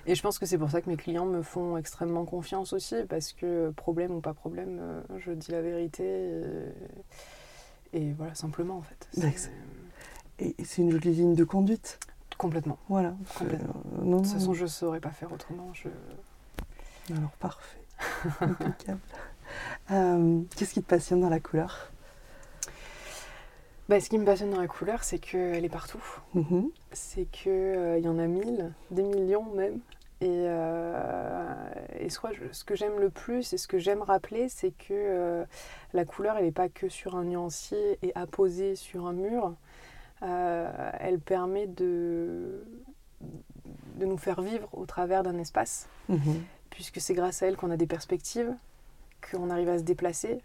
[0.06, 2.96] Et je pense que c'est pour ça que mes clients me font extrêmement confiance aussi,
[3.08, 6.30] parce que problème ou pas problème, euh, je dis la vérité.
[7.94, 9.08] Et, voilà, simplement en fait.
[10.40, 12.00] Et c'est une jolie ligne de conduite?
[12.38, 12.78] Complètement.
[12.90, 13.16] Voilà.
[13.38, 13.82] Complètement.
[14.00, 15.72] Euh, de toute façon, je ne saurais pas faire autrement.
[15.74, 15.88] Je...
[17.16, 17.80] Alors, parfait.
[18.42, 19.00] Impeccable.
[19.92, 21.92] Euh, qu'est-ce qui te passionne dans la couleur?
[23.90, 26.04] Bah, ce qui me passionne dans la couleur, c'est qu'elle est partout.
[26.36, 26.70] Mm-hmm.
[26.94, 29.80] C'est qu'il euh, y en a mille, des millions même.
[30.22, 31.54] Et, euh,
[32.00, 32.20] et ce,
[32.54, 35.44] ce que j'aime le plus et ce que j'aime rappeler, c'est que euh,
[35.92, 39.54] la couleur, elle n'est pas que sur un nuancier et apposée sur un mur.
[40.22, 42.64] elle permet de,
[43.96, 46.40] de nous faire vivre au travers d'un espace, mm-hmm.
[46.70, 48.56] puisque c'est grâce à elle qu'on a des perspectives,
[49.30, 50.40] qu'on arrive à se déplacer,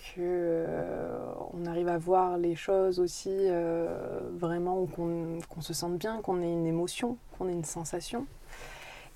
[0.00, 6.42] qu'on euh, arrive à voir les choses aussi euh, vraiment, qu'on se sente bien, qu'on
[6.42, 8.26] ait une émotion, qu'on ait une sensation.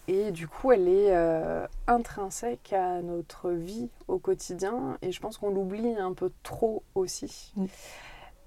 [0.07, 4.99] Et du coup, elle est euh, intrinsèque à notre vie au quotidien.
[5.01, 7.53] Et je pense qu'on l'oublie un peu trop aussi.
[7.57, 7.65] Mm.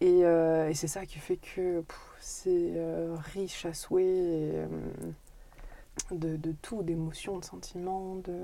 [0.02, 1.84] Et, c'est ça qui fait que
[2.20, 2.74] c'est
[3.34, 4.68] riche à souhait
[6.12, 8.18] de, de, tout, d'émotions, de sentiments.
[8.18, 8.38] De...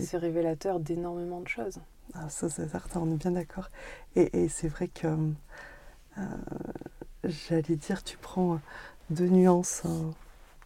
[0.00, 1.80] C'est révélateur d'énormément de choses.
[2.14, 3.70] Ah, ça, c'est certain, on est bien d'accord.
[4.14, 6.22] Et, c'est vrai que, euh,
[7.24, 8.60] j'allais dire, tu prends
[9.10, 10.10] deux nuances hein,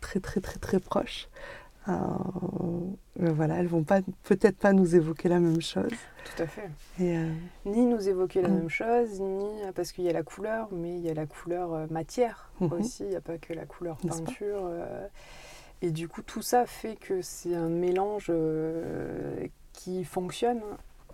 [0.00, 1.28] très, très, très, très proches.
[1.88, 1.92] Euh,
[3.16, 5.90] voilà, elles vont pas peut-être pas nous évoquer la même chose.
[6.24, 6.70] Tout à fait.
[7.00, 7.32] Euh,
[7.64, 8.54] ni nous évoquer la mm.
[8.54, 11.90] même chose, ni parce qu'il y a la couleur, mais il y a la couleur
[11.90, 12.80] matière mm-hmm.
[12.80, 13.04] aussi.
[13.04, 14.70] Il n'y a pas que la couleur peinture.
[15.82, 18.30] et du coup, tout ça fait que c'est un mélange
[19.72, 20.60] qui fonctionne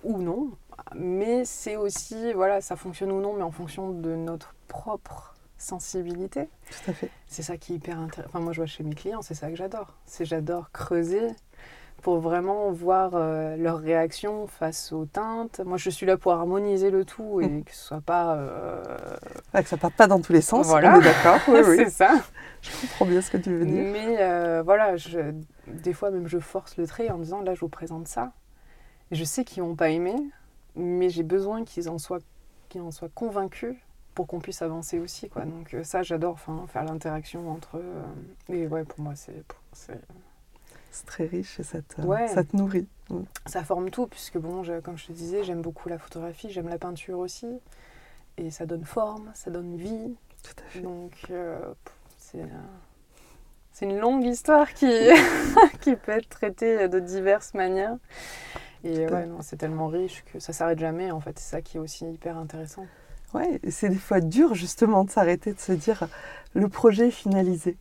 [0.07, 0.51] ou non.
[0.95, 6.49] Mais c'est aussi, voilà, ça fonctionne ou non, mais en fonction de notre propre sensibilité.
[6.71, 7.11] Tout à fait.
[7.27, 8.29] C'est ça qui est hyper intéressant.
[8.29, 9.95] Enfin, moi, je vois chez mes clients, c'est ça que j'adore.
[10.05, 11.29] C'est j'adore creuser
[12.03, 15.61] pour vraiment voir euh, leur réaction face aux teintes.
[15.65, 18.37] Moi, je suis là pour harmoniser le tout et que ce soit pas...
[18.37, 18.83] Euh...
[19.55, 20.99] que ça parte pas dans tous les sens, voilà.
[21.01, 21.41] d'accord.
[21.49, 22.11] Oui, c'est ça.
[22.63, 23.83] Je comprends bien ce que tu veux dire.
[23.93, 25.33] Mais euh, voilà, je,
[25.67, 28.33] des fois même je force le trait en disant, là, je vous présente ça.
[29.13, 30.15] Je sais qu'ils n'ont pas aimé,
[30.75, 32.21] mais j'ai besoin qu'ils en soient,
[32.69, 33.77] qu'ils en soient convaincus
[34.15, 35.29] pour qu'on puisse avancer aussi.
[35.29, 35.45] Quoi.
[35.45, 37.93] Donc euh, ça, j'adore enfin, faire l'interaction entre eux.
[38.49, 39.45] Et ouais, pour moi, c'est...
[39.73, 42.89] C'est très riche et ça te, ça te nourrit.
[43.45, 46.79] Ça forme tout, puisque bon, comme je te disais, j'aime beaucoup la photographie, j'aime la
[46.79, 47.61] peinture aussi.
[48.39, 50.17] Et ça donne forme, ça donne vie.
[50.43, 50.81] Tout à fait.
[50.81, 51.59] Donc, euh,
[52.17, 52.49] c'est
[53.73, 54.91] c'est une longue histoire qui,
[55.83, 57.99] qui peut être traitée de diverses manières.
[58.87, 61.39] Et ouais, non, c'est tellement riche que ça s'arrête jamais, en fait.
[61.39, 62.87] C'est ça qui est aussi hyper intéressant.
[63.35, 66.09] Ouais, c'est des fois dur, justement, de s'arrêter, de se dire
[66.55, 67.77] le projet est finalisé.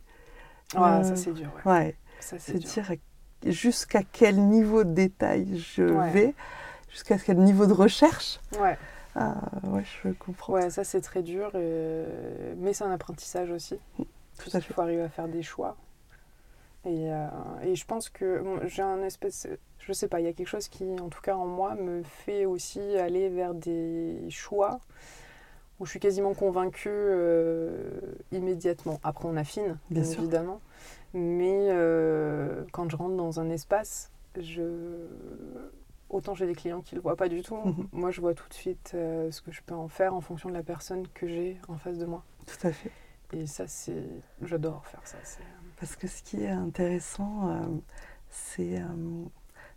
[0.74, 1.48] Ouais, ça Euh, c'est dur.
[1.64, 1.72] Ouais.
[1.72, 2.84] Ouais, Ça, c'est dire
[3.46, 6.10] jusqu'à quel niveau de détail je Ouais.
[6.10, 6.34] vais,
[6.90, 8.40] jusqu'à quel niveau de recherche.
[8.60, 8.76] Ouais.
[9.14, 10.52] Ah, ouais, je comprends.
[10.54, 11.54] ouais, ça c'est très dur.
[11.54, 12.04] et-
[12.58, 13.78] Mais c'est un apprentissage aussi.
[14.38, 15.76] Tout à Il faut arriver à faire des choix.
[16.86, 17.26] Et, euh,
[17.64, 19.48] et je pense que bon, j'ai un espèce.
[19.80, 22.02] Je sais pas, il y a quelque chose qui, en tout cas en moi, me
[22.02, 24.78] fait aussi aller vers des choix
[25.78, 28.00] où je suis quasiment convaincue euh,
[28.32, 29.00] immédiatement.
[29.02, 30.60] Après, on affine, Bien évidemment.
[31.12, 35.06] Mais euh, quand je rentre dans un espace, je...
[36.08, 37.56] autant j'ai des clients qui ne le voient pas du tout.
[37.56, 37.88] Mhm.
[37.92, 40.54] Moi, je vois tout de suite ce que je peux en faire en fonction de
[40.54, 42.24] la personne que j'ai en face de moi.
[42.46, 42.92] Tout à fait.
[43.32, 44.04] Et ça, c'est.
[44.42, 45.18] J'adore faire ça.
[45.80, 47.66] Parce que ce qui est intéressant, euh,
[48.30, 48.84] c'est euh,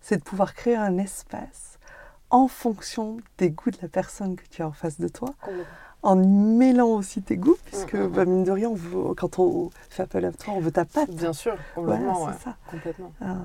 [0.02, 1.78] c'est de pouvoir créer un espace
[2.30, 5.34] en fonction des goûts de la personne que tu as en face de toi,
[6.04, 9.40] en mêlant aussi tes goûts, puisque Mm, mm, bah, mine de rien, on veut- quand
[9.40, 11.10] on fait appel à toi, on veut ta patte.
[11.12, 12.16] Bien sûr, Voilà, complètement.
[12.16, 12.38] c'est ouais.
[12.44, 12.56] ça.
[12.70, 13.12] Complètement.
[13.24, 13.36] Euh,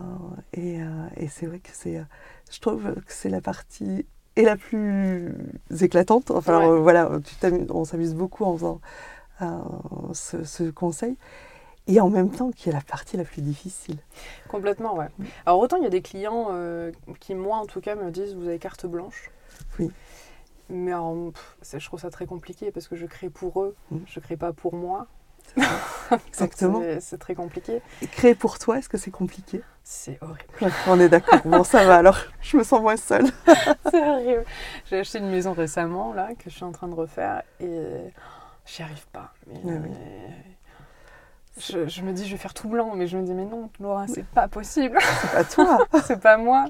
[0.52, 0.80] et
[1.16, 2.04] et c'est vrai que c'est,
[2.50, 5.34] je trouve que c'est la partie et la plus
[5.80, 6.30] éclatante.
[6.30, 6.64] Enfin, Ouais.
[6.66, 8.80] alors, voilà, tu on s'amuse beaucoup en faisant
[10.12, 11.16] ce, ce conseil.
[11.86, 13.98] Et en même temps, qui est la partie la plus difficile.
[14.48, 15.08] Complètement, ouais.
[15.44, 18.34] Alors, autant il y a des clients euh, qui, moi, en tout cas, me disent
[18.34, 19.30] vous avez carte blanche.
[19.78, 19.90] Oui.
[20.70, 23.98] Mais alors, pff, je trouve ça très compliqué parce que je crée pour eux, Mm.
[24.06, 25.06] je crée pas pour moi.
[26.28, 26.80] Exactement.
[27.00, 27.82] C'est- très compliqué.
[28.00, 29.60] Et créer pour toi, est-ce que c'est compliqué?
[29.82, 30.40] C'est horrible.
[30.62, 31.40] Ouais, On est d'accord.
[31.44, 32.16] Bon, ça va alors.
[32.40, 33.26] Je me sens moins seule.
[33.90, 34.44] C'est horrible.
[34.86, 38.10] J'ai acheté une maison récemment, là, que je suis en train de refaire et
[38.64, 39.34] j'y arrive pas.
[39.46, 39.90] Mais, Ouais, oui.
[41.58, 43.70] Je, je me dis, je vais faire tout blanc, mais je me dis, mais non,
[43.80, 44.98] Laura, c'est pas possible.
[45.20, 45.86] C'est pas toi.
[46.06, 46.66] c'est pas moi.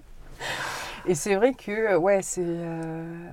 [1.06, 3.28] Et c'est vrai que, ouais, c'est euh,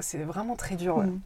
[0.00, 0.96] c'est- vraiment très dur.
[0.98, 1.06] ouais.
[1.06, 1.20] Mm.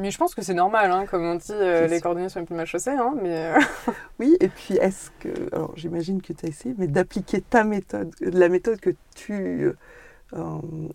[0.00, 2.02] Mais je pense que c'est normal, hein, comme on dit, euh, les sûr.
[2.04, 3.60] cordonniers sont les plus mal chaussés, hein, mais euh,
[4.18, 5.54] Oui, et puis est-ce que.
[5.54, 9.70] Alors j'imagine que tu as essayé, mais d'appliquer ta méthode, la méthode que tu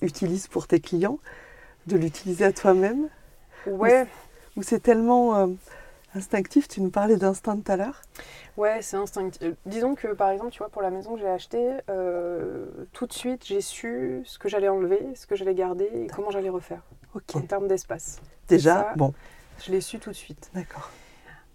[0.01, 1.19] utilises pour tes clients,
[1.87, 3.09] de l'utiliser à toi-même?
[3.67, 4.07] Ouais,
[4.57, 5.49] Ou c'est tellement
[6.15, 8.01] instinctif Tu nous parlais d'instinct tout à l'heure.
[8.57, 9.41] ouais, c'est instinctif.
[9.43, 13.07] Euh, Disons que, par exemple, tu vois, pour la maison que j'ai achetée, euh, tout
[13.07, 16.49] de suite, j'ai su ce que j'allais enlever, ce que j'allais garder et comment j'allais
[16.49, 16.81] refaire
[17.15, 17.35] Ok.
[17.35, 18.19] en termes d'espace.
[18.47, 18.93] Déjà, ça.
[18.95, 19.13] bon,
[19.59, 20.49] Je l'ai su tout de suite.
[20.53, 20.89] d'accord.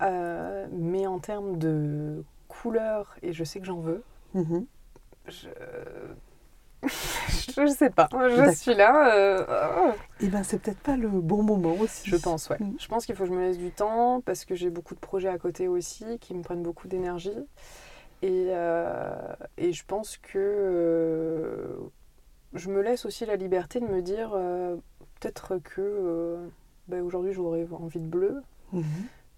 [0.03, 4.03] Euh, mais en termes de couleur, et je sais que j'en veux,
[4.35, 4.67] Mhm.
[5.29, 5.49] je...
[6.87, 8.09] je sais pas.
[8.13, 9.15] Je suis là.
[9.15, 12.09] euh, Eh bien, c'est peut-être pas le bon moment aussi.
[12.09, 12.57] Je pense, ouais.
[12.61, 12.75] Mm.
[12.79, 15.01] Je pense qu'il faut que je me laisse du temps parce que j'ai beaucoup de
[15.01, 17.37] projets à côté aussi qui me prennent beaucoup d'énergie.
[18.23, 19.15] Et, euh,
[19.59, 21.77] et je pense que euh,
[22.55, 24.77] je me laisse aussi la liberté de me dire euh,
[25.21, 26.47] peut-être que euh,
[26.89, 28.83] ben, aujourd'hui j'aurais envie de bleu, Mhm.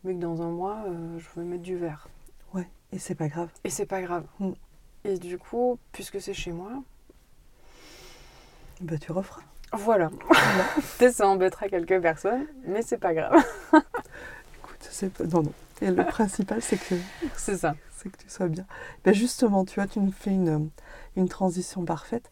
[0.05, 2.09] mais que dans un mois euh, je veux mettre du vert.
[2.55, 3.51] Ouais, et c'est pas grave.
[3.65, 4.25] Et c'est pas grave.
[4.39, 4.53] Mm.
[5.05, 6.71] Et du coup, puisque c'est chez moi,
[8.81, 9.43] Bah, tu referas.
[9.73, 10.11] voilà.
[10.99, 13.35] Peut-être ça embêtera quelques personnes, mais c'est pas grave.
[13.73, 15.25] Écoute, c'est pas...
[15.25, 15.53] Non, non.
[15.81, 16.95] Et le principal, c'est que
[17.37, 17.75] C'est ça.
[17.97, 18.65] c'est que tu sois bien.
[19.05, 20.71] Ben justement, tu vois, tu nous fais une,
[21.17, 22.31] une transition parfaite.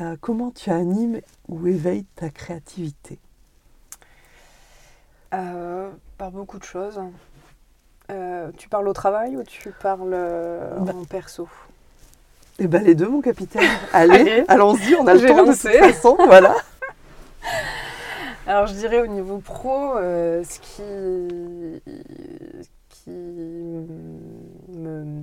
[0.00, 3.18] Euh, comment tu animes ou éveilles ta créativité?
[5.34, 7.00] Euh, par beaucoup de choses.
[8.10, 10.92] Euh, tu parles au travail ou tu parles euh, Bah.
[10.94, 11.48] en perso?
[12.58, 13.62] Eh ben les deux, mon capitaine.
[13.92, 14.44] Allez, Allez.
[14.48, 15.68] allons-y, on a le temps lancé.
[15.68, 16.54] de toute façon, voilà.
[18.46, 21.82] Alors je dirais au niveau pro, euh, ce qui,
[22.88, 25.22] qui me...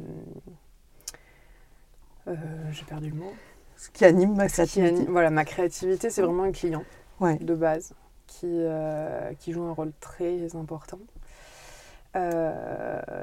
[2.27, 2.33] Euh,
[2.71, 3.33] J'ai perdu le mot.
[3.77, 4.95] Ce qui anime ma créativité.
[4.95, 6.83] anime- voilà, ma créativité, c'est vraiment un client
[7.19, 7.35] Ouais.
[7.37, 7.93] de base
[8.27, 10.99] qui, euh, qui joue un rôle très important.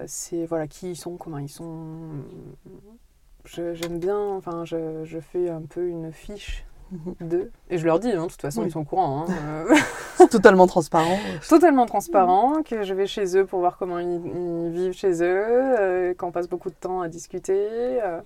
[0.06, 2.08] C'est voilà qui ils sont, comment ils sont.
[3.44, 7.14] J'aime bien, enfin, je, je fais un peu une fiche Mhm.
[7.26, 8.68] d'eux et je leur dis, hein, de toute façon, Oui.
[8.68, 9.24] ils sont au courant.
[9.26, 9.32] hein,
[9.70, 9.74] euh,
[10.16, 11.18] C'est totalement transparent.
[11.48, 15.24] totalement transparent, que je vais chez eux pour voir comment ils, ils vivent chez eux,
[15.80, 17.66] euh, qu'on passe beaucoup de temps à discuter.
[18.02, 18.20] euh,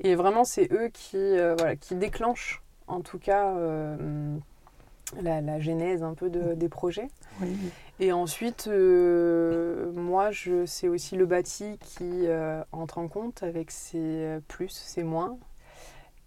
[0.00, 1.16] et vraiment, c'est eux qui,
[1.56, 3.54] voilà, qui déclenchent, en tout cas,
[5.22, 7.08] la, la genèse un peu de- des projets.
[7.40, 7.56] Oui.
[8.00, 13.70] Et ensuite, euh, moi, je, c'est aussi le bâti qui euh, entre en compte avec
[13.70, 15.38] ses plus, ses moins.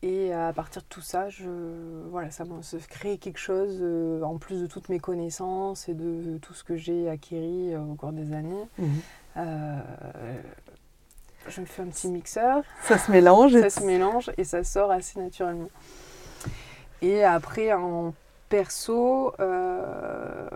[0.01, 1.49] Et à partir de tout ça, je,
[2.09, 6.37] voilà, ça se crée quelque chose, euh, en plus de toutes mes connaissances et de
[6.37, 8.63] tout ce que j'ai acquis euh, au cours des années.
[8.77, 8.89] Mhm.
[9.37, 9.79] Euh,
[11.49, 12.63] je me fais un petit mixeur.
[12.83, 13.59] Ça se mélange.
[13.59, 15.69] Ça se mélange et ça sort assez naturellement.
[17.01, 18.13] Et après, en
[18.49, 20.49] perso, euh,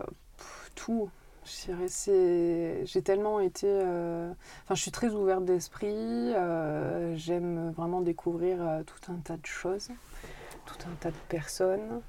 [0.76, 1.10] tout.
[1.46, 3.68] J'ai tellement été.
[3.70, 4.32] euh,
[4.64, 5.88] Enfin, je suis très ouverte d'esprit.
[6.36, 9.90] euh, J'aime vraiment découvrir tout un tas de choses,
[10.66, 12.02] tout un tas de personnes.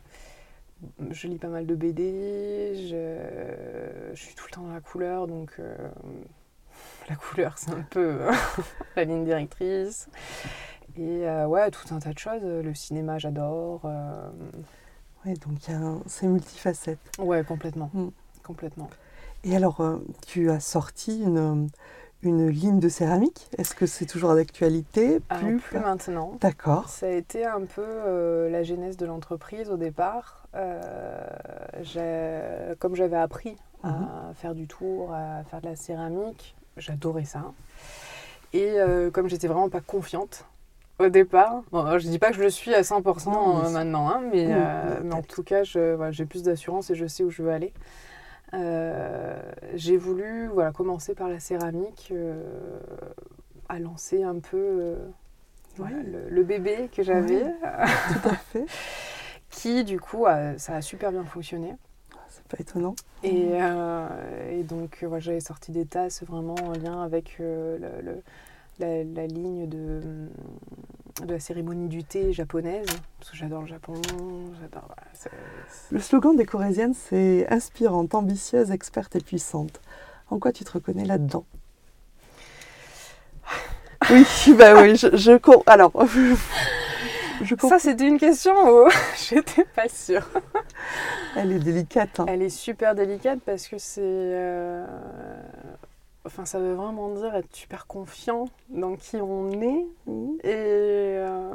[1.11, 2.75] Je lis pas mal de BD.
[2.77, 5.59] Je, je suis tout le temps dans la couleur, donc
[7.09, 8.19] la couleur, c'est un peu
[8.97, 10.09] la ligne directrice.
[10.97, 12.43] Et ouais, tout un tas de choses.
[12.45, 13.83] Le cinéma, j'adore.
[15.27, 15.59] Euh, Ouais, donc
[16.07, 16.99] c'est multifacette.
[17.19, 17.91] Ouais, complètement.
[17.95, 18.09] Mm.
[18.43, 18.91] Complètement.
[19.45, 21.69] Et alors, euh, tu as sorti une,
[22.23, 23.49] une ligne de céramique.
[23.59, 25.21] Est-ce que c'est toujours d'actualité?
[25.21, 26.39] Plus, plus maintenant.
[26.41, 26.89] D'accord.
[26.89, 30.47] Ça a été un peu euh, la genèse de l'entreprise au départ.
[30.55, 31.27] Euh,
[32.79, 34.09] comme j'avais appris à Mhm.
[34.35, 37.53] faire du tour, à faire de la céramique, j'adorais ça.
[38.53, 40.45] Et euh, comme j'étais vraiment pas confiante
[40.99, 43.71] au départ, bon, je dis pas que je le suis à 100% Non, mais euh,
[43.71, 46.95] maintenant, hein, mais, Oui, euh, oui, mais en tout cas, voilà, j'ai plus d'assurance et
[46.95, 47.73] je sais où je veux aller.
[48.53, 49.37] Euh,
[49.75, 52.13] j'ai voulu voilà, commencer par la céramique,
[53.69, 54.95] à lancer un peu
[55.77, 57.43] voilà, le, le bébé que j'avais.
[57.43, 58.65] Tout à fait.
[59.51, 61.75] qui du coup, a- ça a super bien fonctionné.
[62.29, 62.95] C'est pas étonnant.
[63.23, 64.09] Et, euh,
[64.51, 68.23] et donc, euh, j'avais sorti des tasses vraiment en lien avec euh, le- le-
[68.79, 70.01] la, la ligne de,
[71.25, 72.87] de la cérémonie du thé japonaise,
[73.19, 73.95] parce que j'adore le Japon,
[74.61, 74.85] j'adore.
[74.87, 75.31] voilà, c'est-
[75.69, 79.81] c'est- Le slogan des Corésiennes, c'est inspirante, ambitieuse, experte et puissante.
[80.31, 81.45] En quoi tu te reconnais là-dedans?
[84.11, 84.25] Oui,
[84.59, 86.35] bah oui, je, je com- Alors, je.
[87.69, 88.89] Ça, c'était une question où
[89.29, 90.29] j'étais pas sûre.
[91.37, 92.21] Elle est délicate.
[92.21, 92.27] hein.
[92.29, 94.01] Elle est super délicate parce que c'est.
[94.05, 94.85] euh,
[96.27, 99.87] Enfin, ça veut vraiment dire être super confiant dans qui on est.
[100.43, 101.55] Et, euh,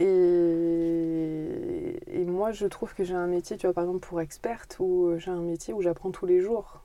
[0.00, 4.76] et, et moi, je trouve que j'ai un métier, tu vois, par exemple, pour experte,
[4.80, 6.82] où j'ai un métier où j'apprends tous les jours.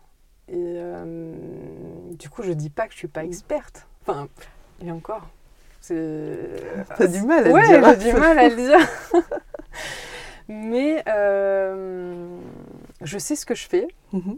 [0.49, 1.33] Et euh,
[2.13, 3.87] du coup, je dis pas que je suis pas experte.
[4.05, 4.27] Enfin,
[4.81, 5.27] et encore.
[5.81, 6.37] C'est.
[6.95, 7.85] T'as du mal à ouais, le dire.
[7.87, 8.79] hein, j'ai du mal à le dire.
[10.49, 12.37] Mais euh,
[13.01, 13.87] je sais ce que je fais.
[14.13, 14.37] Mhm.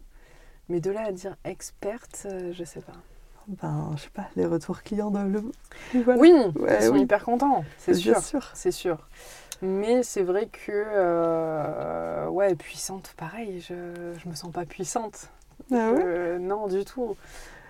[0.70, 2.94] Mais de là à dire experte, euh, je sais pas.
[3.48, 5.42] Ben, je sais pas, les retours clients doivent le.
[6.04, 6.20] Voilà.
[6.22, 7.02] Oui, Ouais, ils sont oui.
[7.02, 8.18] hyper contents, c'est sûr.
[8.54, 9.08] C'est sûr.
[9.62, 13.74] Mais c'est vrai que, euh, ouais, puissante, pareil, je,
[14.24, 15.30] je me sens pas puissante.
[15.72, 16.02] Ah ouais?
[16.06, 17.16] Euh, non, du tout.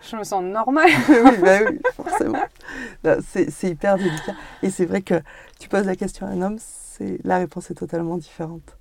[0.10, 0.90] Je me sens normale.
[1.10, 2.40] oui, bah oui, forcément.
[3.26, 4.34] C'est hyper délicat.
[4.62, 5.16] Et c'est vrai que
[5.60, 8.78] tu poses la question à un homme, c'est la réponse est totalement différente.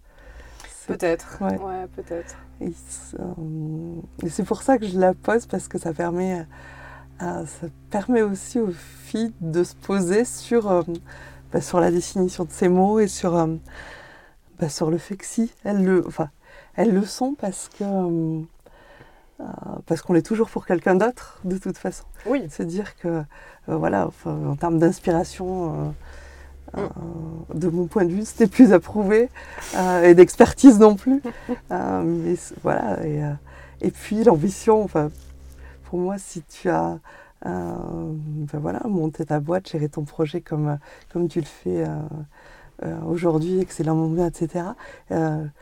[0.89, 1.39] Peut-être.
[1.41, 1.59] Ouais.
[1.59, 2.37] Ouais, peut-être.
[2.61, 6.47] Et c'est euh, et c'est pour ça que je la pose parce que ça permet,
[7.23, 10.83] euh, ça permet aussi aux filles de se poser sur, euh,
[11.53, 13.55] bah, sur la définition de ces mots et sur, euh,
[14.59, 16.31] bah, sur le fait que si elles le, enfin,
[16.75, 18.41] elles le sont parce que euh,
[19.41, 19.45] euh,
[19.87, 22.05] parce qu'on l'est toujours pour quelqu'un d'autre de toute façon.
[22.27, 22.49] Oui.
[22.51, 23.23] Se dire que euh,
[23.77, 25.89] voilà, enfin, en termes d'inspiration.
[25.89, 25.91] euh,
[26.77, 26.87] euh,
[27.55, 29.31] de mon point de vue, c'était plus approuvé
[29.77, 31.23] euh, et d'expertise non plus.
[31.71, 33.33] Euh, mais voilà, et, euh,
[33.83, 35.11] et puis l'ambition, enfin,
[35.85, 36.99] pour moi, si tu as
[37.45, 40.79] ben voilà, monté ta boîte, gérer ton projet comme,
[41.13, 41.85] comme tu le fais
[43.07, 44.65] aujourd'hui, excellemment bien, etc.,
[45.11, 45.53] il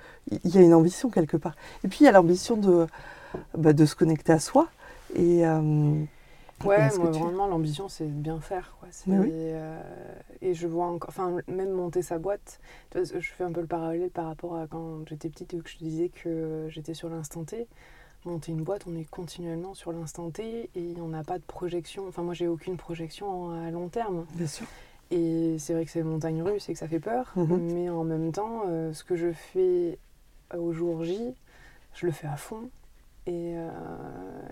[0.45, 1.55] y a une ambition quelque part.
[1.85, 2.87] Et puis il y a l'ambition de,
[3.57, 4.69] bah, de se connecter à soi.
[5.16, 5.42] Et,
[6.64, 8.77] Ouais, moi, tu- vraiment, l'ambition, c'est de bien faire.
[8.81, 8.88] Quoi.
[9.07, 9.31] Oui.
[9.33, 9.81] euh,
[10.40, 13.61] et je vois encore, enfin, même monter sa boîte, tu vois, je fais un peu
[13.61, 16.95] le parallèle par rapport à quand j'étais petite et que je te disais que j'étais
[16.95, 17.66] sur l'instant T.
[18.25, 22.09] Monter une boîte, on est continuellement sur l'instant T et on n'a pas de projection.
[22.09, 24.25] Enfin, moi, j'ai aucune projection à long terme.
[24.35, 24.66] bien sûr.
[25.12, 27.59] Et c'est vrai que c'est montagne russe et que ça fait peur, Mhm.
[27.75, 29.99] mais en même temps, euh, ce que je fais
[30.57, 31.35] au jour J,
[31.95, 32.69] je le fais à fond
[33.26, 33.70] et, euh,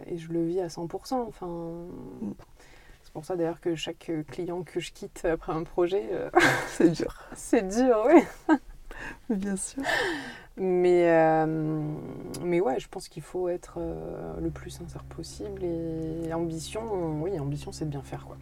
[0.06, 1.14] et je le vis à 100%.
[1.14, 1.48] Enfin,
[3.04, 6.30] c'est pour ça d'ailleurs que chaque client que je quitte après un projet, euh,
[6.68, 8.56] C'est dur, c'est dur, oui.
[9.36, 9.82] bien sûr.
[10.56, 11.46] Mais, euh,
[12.42, 17.38] mais ouais, je pense qu'il faut être euh, le plus sincère possible et ambition, oui,
[17.38, 18.36] ambition c'est de bien faire quoi.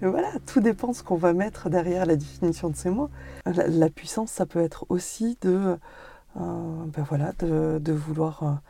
[0.00, 3.10] Mais voilà, tout dépend de ce qu'on va mettre derrière la définition de ces mots.
[3.46, 5.78] La, la puissance, ça peut être aussi de,
[6.36, 8.60] ben voilà, de, de vouloir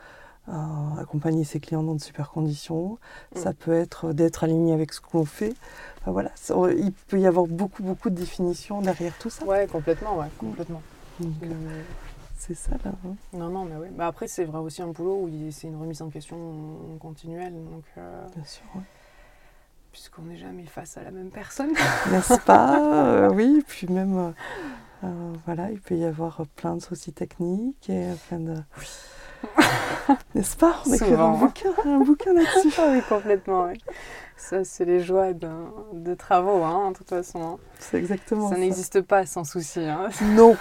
[0.47, 2.97] accompagner ses clients dans de super conditions.
[3.35, 3.39] Mm.
[3.39, 5.53] Ça peut être d'être aligné avec ce qu'on fait.
[6.01, 9.45] Enfin, voilà, ça- il peut y avoir beaucoup, beaucoup de définitions derrière tout ça.
[9.45, 10.81] Ouais, complètement, ouais, complètement.
[11.19, 11.81] Donc, Euh,
[12.37, 12.91] c'est ça là.
[13.05, 13.15] hein.
[13.33, 13.87] Non, non, mais oui.
[13.91, 16.37] Bah après, c'est vrai aussi un boulot où c'est une remise en question
[16.99, 17.53] continuelle.
[17.53, 18.63] Donc, euh, Bien sûr.
[18.75, 18.81] ouais.
[19.91, 21.69] puisqu'on n'est jamais face à la même personne.
[22.11, 22.79] N'est-ce pas?
[22.81, 24.31] Euh, Oui, puis même, euh,
[25.03, 28.55] euh, voilà, il peut y avoir plein de soucis techniques et plein de...
[30.35, 30.75] N'est-ce pas?
[30.85, 32.73] On écrira un bouquin, un bouquin là-dessus.
[32.77, 33.65] Ah oui, complètement.
[33.65, 33.79] oui.
[34.35, 37.41] Ça, c'est les joies d'un- de travaux, hein, de toute façon.
[37.43, 37.57] hein.
[37.79, 38.59] C'est exactement Ça ça.
[38.61, 39.79] n'existe pas sans souci.
[39.81, 40.09] hein.
[40.21, 40.57] Non.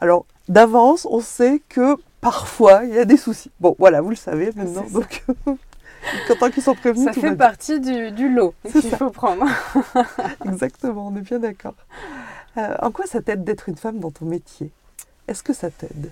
[0.00, 3.50] Alors, d'avance, on sait que parfois, il y a des soucis.
[3.60, 4.84] Bon, voilà, vous le savez maintenant.
[4.90, 5.22] Donc,
[6.26, 7.04] content qu'ils sont prévenus.
[7.06, 9.44] Ça tout fait partie du, du lot qu'il faut prendre.
[10.46, 11.74] Exactement, on est bien d'accord.
[12.56, 14.70] Euh, en quoi ça t'aide d'être une femme dans ton métier?
[15.28, 16.10] Est-ce que ça t'aide?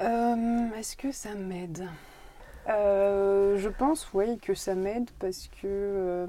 [0.00, 1.86] Euh, Est-ce que ça m'aide?
[2.68, 6.26] Euh, Je pense, oui, que ça m'aide parce que euh,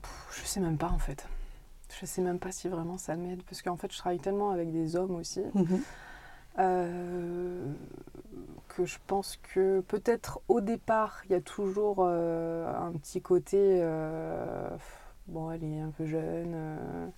[0.00, 1.26] pff, je sais même pas en fait.
[2.00, 4.72] Je sais même pas si vraiment ça m'aide parce qu'en fait, je travaille tellement avec
[4.72, 5.80] des hommes aussi Mhm.
[6.60, 7.64] euh,
[8.68, 13.82] que je pense que peut-être au départ, il y a toujours un petit côté.
[15.26, 17.10] bon, elle est un peu jeune.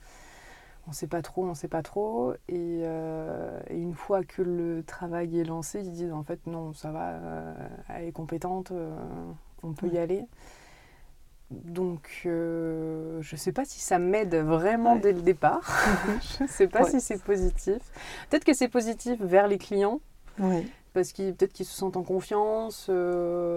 [0.89, 2.33] On sait pas trop, on sait pas trop.
[2.49, 6.73] Et, euh, et une fois que le travail est lancé, ils disent en fait non,
[6.73, 7.55] ça va, euh,
[7.89, 8.95] elle est compétente, euh,
[9.63, 10.27] on peut y aller.
[11.51, 15.01] Donc, je sais pas si ça m'aide vraiment Ouais.
[15.01, 15.61] dès le départ.
[16.41, 16.91] je sais pas Ouais.
[16.91, 17.79] si c'est positif.
[18.31, 20.01] Peut-être que c'est positif vers les clients,
[20.39, 22.89] Oui, parce qu'ils peut-être qu'ils se sentent en confiance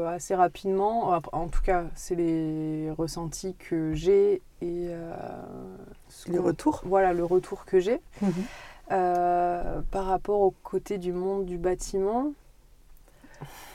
[0.10, 1.18] assez rapidement.
[1.32, 5.12] En tout cas, c'est les ressentis que j'ai et euh,
[6.28, 6.82] les retours.
[6.86, 8.32] voilà le retour que j'ai Mhm.
[8.92, 12.34] Euh, par rapport au côté du monde du bâtiment.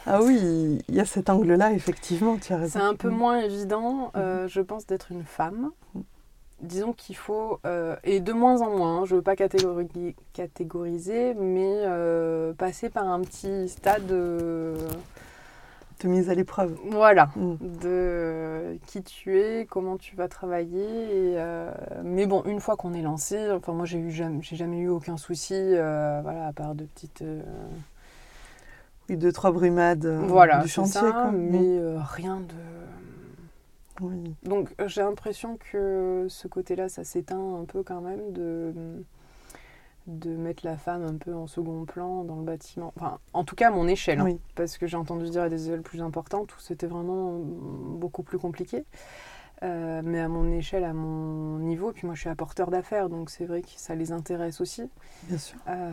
[0.07, 2.79] Ah oui, il y a cet angle-là, effectivement, tu as raison.
[2.79, 3.17] C'est un peu Mhm.
[3.17, 5.71] moins évident, euh, je pense, d'être une femme.
[5.95, 6.03] Mhm.
[6.63, 10.15] Disons qu'il faut, euh, et de moins en moins, hein, je ne veux pas catégori-
[10.33, 14.13] catégoriser, mais euh, passer par un petit stade,
[16.01, 16.77] De mise à l'épreuve.
[16.91, 17.59] voilà, Mhm.
[17.83, 20.81] de qui tu es, comment tu vas travailler.
[20.83, 21.71] et, euh,
[22.03, 24.89] mais bon, une fois qu'on est lancé, enfin moi j'ai eu jamais, j'ai jamais eu
[24.89, 27.43] aucun souci, euh, voilà, à part de petites, euh,
[29.11, 31.01] Oui, deux, trois brumades euh, voilà, du chantier.
[31.01, 31.33] ça, quoi.
[31.33, 32.55] mais euh, rien de
[34.01, 34.35] Oui.
[34.45, 38.73] Donc euh, j'ai l'impression que ce côté-là, ça s'éteint un peu quand même de,
[40.07, 42.93] de mettre la femme un peu en second plan dans le bâtiment.
[42.97, 45.69] Enfin, en tout cas à mon échelle, hein, parce que j'ai entendu dire à des
[45.69, 48.85] échelles plus importantes où c'était vraiment beaucoup plus compliqué.
[49.63, 53.29] Euh, mais à mon échelle, à mon niveau, puis moi je suis apporteur d'affaires, donc
[53.29, 54.91] c'est vrai que ça les intéresse aussi.
[55.25, 55.59] Bien sûr.
[55.69, 55.93] Euh,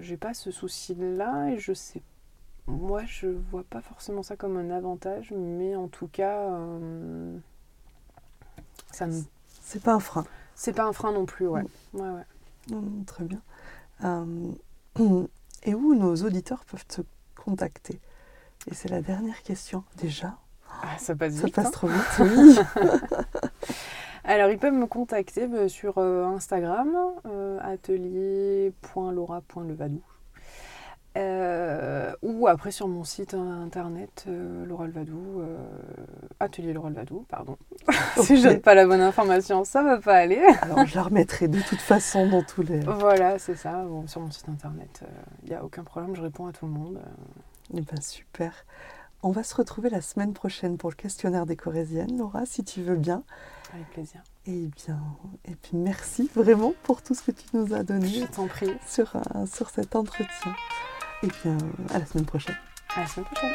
[0.00, 2.02] j'ai pas ce souci-là et je sais.
[2.66, 7.36] Moi, je vois pas forcément ça comme un avantage, mais en tout cas, euh,
[8.92, 9.20] ça me...
[9.62, 10.24] C'est pas un frein.
[10.54, 11.62] c'est pas un frein non plus, ouais.
[11.94, 12.24] ouais, ouais.
[13.06, 13.40] Très bien.
[14.04, 14.52] Euh,
[15.64, 17.02] et où nos auditeurs peuvent te
[17.36, 18.00] contacter?
[18.70, 19.84] Et c'est la dernière question.
[19.98, 20.36] Déjà,
[20.82, 21.54] Ah, ça passe ça vite.
[21.54, 21.70] passe hein.
[21.70, 22.20] trop vite.
[22.20, 22.58] Oui.
[24.24, 26.96] Alors, ils peuvent me contacter bah, sur euh, Instagram,
[27.26, 30.00] euh, atelier.laura.levadou.
[31.18, 35.58] Euh, ou après sur mon site internet euh, Laura Levadou, euh,
[36.40, 37.58] atelier Laura Levadou, pardon.
[38.16, 40.42] si je donne pas la bonne information, ça va pas aller.
[40.62, 42.80] Alors, je la remettrai de toute façon dans tous les.
[42.80, 43.84] Voilà, c'est ça.
[43.84, 45.02] Bon, sur mon site internet,
[45.42, 46.98] il n'y a aucun problème, je réponds à tout le monde.
[47.74, 48.64] Eh ben, super.
[49.22, 52.82] On va se retrouver la semaine prochaine pour le questionnaire des Corésiennes, Laura, si tu
[52.82, 53.22] veux bien.
[53.72, 54.20] Avec plaisir.
[54.46, 54.98] Et bien,
[55.44, 58.72] et puis merci vraiment pour tout ce que tu nous as donné Je t'en prie.
[58.86, 60.54] sur, euh, sur cet entretien.
[61.22, 62.56] Et bien, euh, à la semaine prochaine.
[62.96, 63.52] À la semaine prochaine.